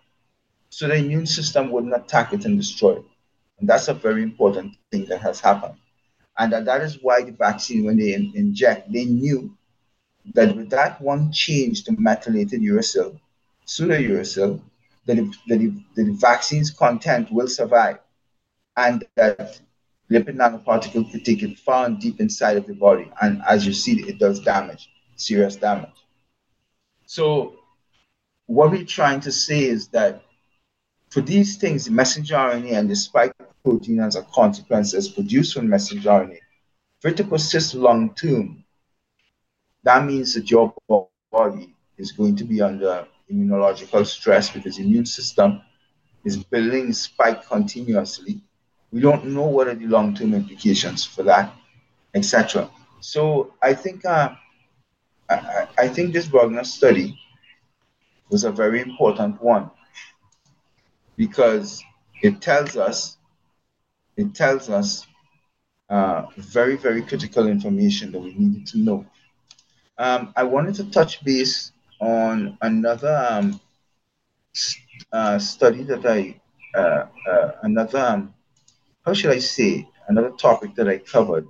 [0.70, 3.06] So the immune system wouldn't attack it and destroy it.
[3.60, 5.76] And that's a very important thing that has happened.
[6.38, 9.56] And that, that is why the vaccine, when they in- inject, they knew
[10.34, 13.20] that with that one change to methylated uracil,
[13.66, 14.62] pseudouracil,
[15.06, 18.00] that the, that the, that the vaccine's content will survive
[18.78, 19.60] and that
[20.10, 23.12] lipid nanoparticle could take it far and deep inside of the body.
[23.22, 26.06] And as you see, it does damage, serious damage.
[27.06, 27.56] So
[28.48, 30.24] what we're trying to say is that
[31.10, 33.34] for these things, the messenger RNA and the spike
[33.64, 36.40] protein as a consequence is produced from messenger RNA,
[37.00, 38.64] for it to long term,
[39.84, 40.74] that means that your
[41.32, 45.62] body is going to be under immunological stress because the immune system
[46.26, 48.42] is building spike continuously.
[48.92, 51.54] We don't know what are the long-term implications for that,
[52.16, 52.70] etc.
[53.02, 54.36] So I think uh,
[55.30, 57.20] I, I think this Wagner study
[58.30, 59.70] was a very important one
[61.16, 61.84] because
[62.22, 63.18] it tells us
[64.18, 65.06] it tells us
[65.90, 69.06] uh, very very critical information that we needed to know.
[69.98, 73.60] Um, I wanted to touch base on another um,
[75.12, 76.40] uh, study that I,
[76.78, 78.34] uh, uh, another, um,
[79.06, 81.48] how should I say, another topic that I covered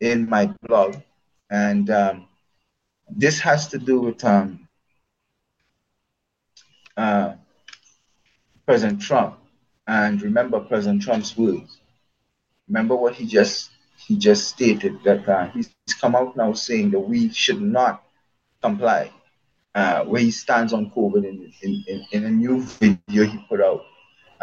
[0.00, 0.96] in my blog.
[1.50, 2.28] And um,
[3.08, 4.68] this has to do with um,
[6.96, 7.34] uh,
[8.66, 9.38] President Trump.
[9.86, 11.80] And remember President Trump's words.
[12.68, 17.00] Remember what he just he just stated that uh, he's come out now saying that
[17.00, 18.02] we should not
[18.62, 19.10] comply
[19.74, 23.60] uh, where he stands on COVID in, in, in, in, a new video he put
[23.60, 23.84] out.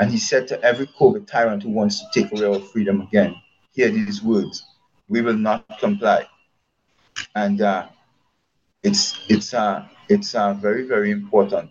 [0.02, 3.36] And he said to every COVID tyrant who wants to take away our freedom again,
[3.72, 4.66] hear these words
[5.08, 6.26] we will not comply.
[7.36, 7.88] And uh,
[8.82, 11.70] it's, it's, uh, it's uh, very, very important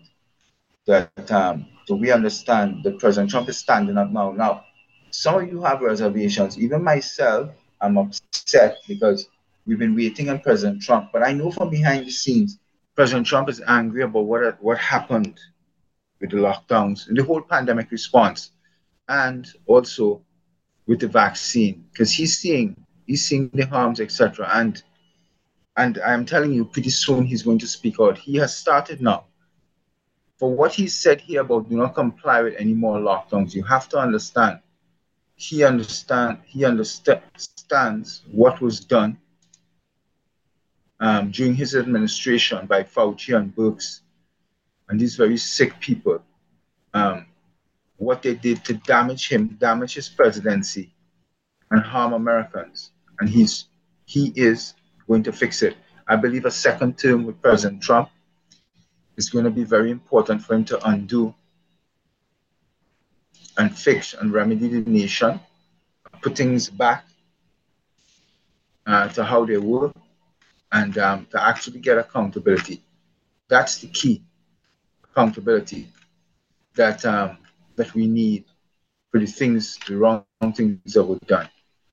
[0.85, 4.31] that, um, we understand that President Trump is standing up now.
[4.31, 4.63] Now,
[5.09, 6.57] some of you have reservations.
[6.57, 7.49] Even myself,
[7.81, 9.27] I'm upset because
[9.65, 11.09] we've been waiting on President Trump.
[11.11, 12.59] But I know from behind the scenes,
[12.95, 15.37] President Trump is angry about what what happened
[16.21, 18.51] with the lockdowns and the whole pandemic response,
[19.09, 20.21] and also
[20.87, 22.75] with the vaccine, because he's seeing
[23.07, 24.49] he's seeing the harms, etc.
[24.53, 24.81] And
[25.75, 28.17] and I'm telling you, pretty soon he's going to speak out.
[28.17, 29.25] He has started now.
[30.37, 33.89] For what he said here about do not comply with any more lockdowns, you have
[33.89, 34.59] to understand.
[35.35, 39.17] He understand he understands what was done
[40.99, 44.01] um, during his administration by Fauci and Birx
[44.91, 46.21] and these very sick people,
[46.93, 47.25] um,
[47.95, 50.93] what they did to damage him, damage his presidency,
[51.71, 52.91] and harm Americans.
[53.19, 53.69] And he's
[54.03, 54.73] he is
[55.07, 55.77] going to fix it.
[56.07, 58.09] I believe a second term with President Trump
[59.15, 61.33] is going to be very important for him to undo
[63.57, 65.39] and fix and remedy the nation,
[66.21, 67.05] put things back
[68.85, 69.93] uh, to how they were,
[70.73, 72.83] and um, to actually get accountability.
[73.47, 74.23] That's the key
[75.11, 75.87] accountability
[76.75, 77.37] that um,
[77.75, 78.45] that we need
[79.11, 81.49] for the things, the wrong things that were done.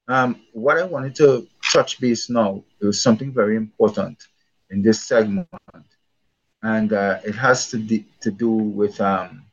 [0.09, 4.17] Um, what I wanted to touch base now is something very important
[4.71, 5.49] in this segment,
[6.63, 9.45] and uh, it has to, de- to do with um,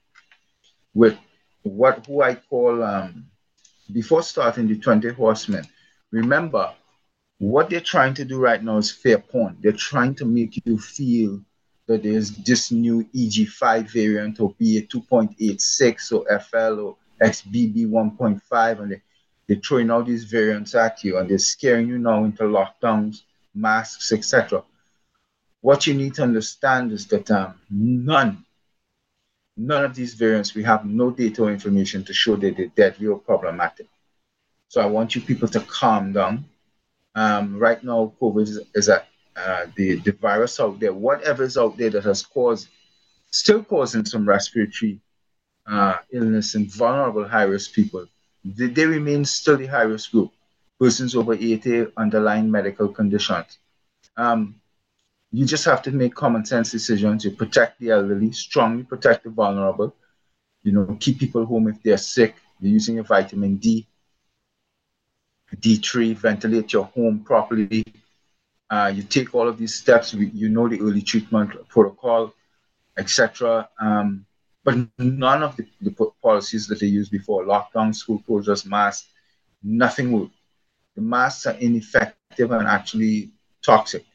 [0.93, 1.17] with
[1.63, 3.25] what who I call um,
[3.91, 5.65] before starting the 20 horsemen.
[6.11, 6.71] Remember,
[7.39, 9.61] what they're trying to do right now is fair point.
[9.61, 11.41] They're trying to make you feel
[11.87, 19.01] that there's this new EG5 variant or BA2.86 or FL or XBB 1.5, and they,
[19.47, 23.21] they're throwing all these variants at you and they're scaring you now into lockdowns,
[23.53, 24.63] masks, etc.
[25.61, 28.43] What you need to understand is that um, none,
[29.55, 33.07] none of these variants, we have no data or information to show that they're deadly
[33.07, 33.87] or problematic.
[34.67, 36.45] So I want you people to calm down
[37.15, 39.03] um, right now, COVID is, is a,
[39.35, 42.69] uh, the, the virus out there, whatever is out there that has caused,
[43.31, 44.99] still causing some respiratory
[45.67, 48.05] uh, illness in vulnerable high risk people,
[48.43, 50.31] they, they remain still the high risk group.
[50.79, 53.59] Persons over 80 underlying medical conditions.
[54.17, 54.55] Um,
[55.31, 57.25] you just have to make common sense decisions.
[57.25, 59.95] You protect the elderly, strongly protect the vulnerable.
[60.63, 62.35] You know, keep people home if they're sick.
[62.59, 63.87] You're using your vitamin D
[65.55, 67.83] D3, ventilate your home properly.
[68.69, 72.33] Uh, you take all of these steps, you know the early treatment protocol,
[72.97, 73.69] etc.
[73.79, 74.25] Um,
[74.63, 75.91] but none of the, the,
[76.23, 79.07] policies that they used before, lockdown, school closures, masks,
[79.61, 80.33] nothing worked.
[80.95, 83.31] The masks are ineffective and actually
[83.63, 84.05] toxic,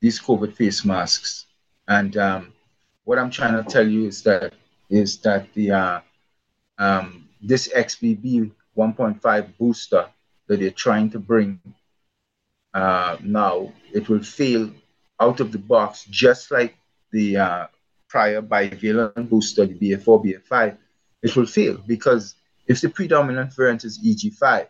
[0.00, 1.46] these COVID face masks.
[1.86, 2.52] And um,
[3.04, 4.54] what I'm trying to tell you is that
[4.88, 6.00] is that the uh,
[6.78, 10.08] um, this XBB 1.5 booster
[10.46, 11.60] that they're trying to bring
[12.74, 14.70] uh, now, it will fail
[15.20, 16.76] out of the box, just like
[17.12, 17.66] the uh,
[18.08, 20.76] prior bivalent booster, the BA4, BA5,
[21.22, 22.34] it will fail because
[22.66, 24.66] if the predominant variant is EG5,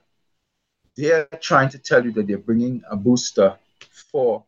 [0.96, 3.59] they're trying to tell you that they're bringing a booster
[4.11, 4.44] for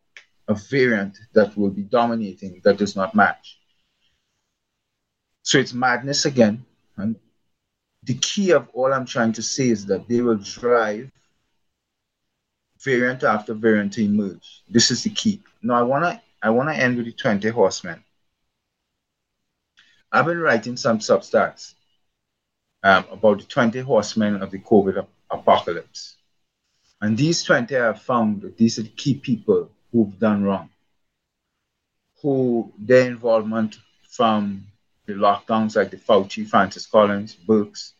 [0.47, 3.59] a variant that will be dominating that does not match.
[5.41, 6.65] So it's madness again.
[6.95, 7.17] And
[8.03, 11.11] the key of all I'm trying to say is that they will drive
[12.81, 14.63] variant after variant emerge.
[14.69, 15.41] This is the key.
[15.61, 18.03] Now I wanna I wanna end with the 20 horsemen.
[20.11, 21.73] I've been writing some substacks
[22.83, 26.15] um, about the 20 horsemen of the COVID apocalypse.
[27.01, 30.69] And these 20 I have found that these are the key people who've done wrong,
[32.21, 33.77] who their involvement
[34.09, 34.65] from
[35.05, 37.93] the lockdowns like the Fauci, Francis Collins, Birx,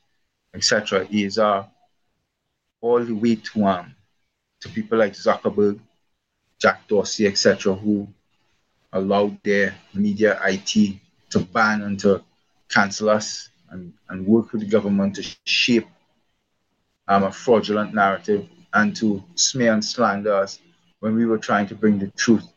[0.54, 1.66] etc., is uh,
[2.82, 3.96] all the way to um,
[4.62, 5.80] to people like Zuckerberg,
[6.60, 8.08] Jack Dorsey, etc., who
[8.94, 11.00] allowed their media IT
[11.30, 12.24] to ban and to
[12.70, 15.88] cancel us and, and work with the government to shape
[17.08, 20.60] um, a fraudulent narrative and to smear and slander us
[21.00, 22.48] when we were trying to bring the truth.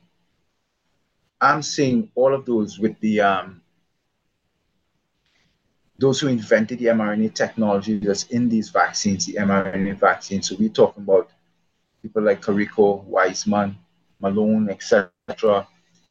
[1.41, 3.63] I'm seeing all of those with the um,
[5.99, 10.49] those who invented the mRNA technology that's in these vaccines, the mRNA vaccines.
[10.49, 11.31] So we're talking about
[12.03, 13.77] people like Kariko, Weissman,
[14.21, 15.11] Malone, etc.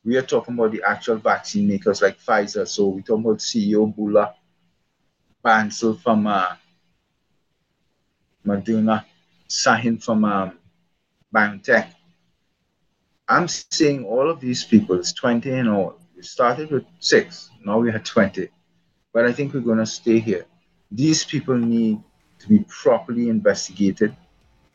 [0.04, 2.68] We are talking about the actual vaccine makers like Pfizer.
[2.68, 4.34] So we're talking about CEO Bourla,
[5.44, 6.56] Bancel from uh,
[8.46, 9.06] Moderna,
[9.48, 10.58] Sahin from um,
[11.34, 11.94] BioNTech.
[13.28, 16.00] I'm seeing all of these people, it's 20 and all.
[16.16, 18.50] We started with six, now we have 20.
[19.14, 20.46] But I think we're going to stay here.
[20.92, 22.02] These people need
[22.40, 24.16] to be properly investigated,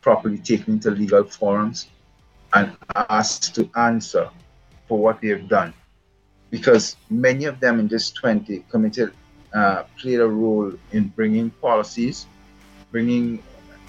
[0.04, 1.88] properly taken into legal forums,
[2.52, 2.76] and
[3.08, 4.28] asked to answer
[4.86, 5.72] for what they have done.
[6.50, 9.14] Because many of them in this 20 committed,
[9.54, 12.26] uh, played a role in bringing policies,
[12.92, 13.42] bringing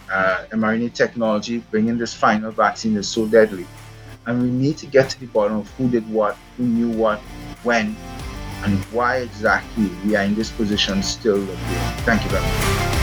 [0.09, 3.67] uh, mRNA technology, bringing this final vaccine that's so deadly.
[4.25, 7.19] And we need to get to the bottom of who did what, who knew what,
[7.63, 7.95] when,
[8.63, 11.45] and why exactly we are in this position still.
[12.07, 12.94] Thank you very much.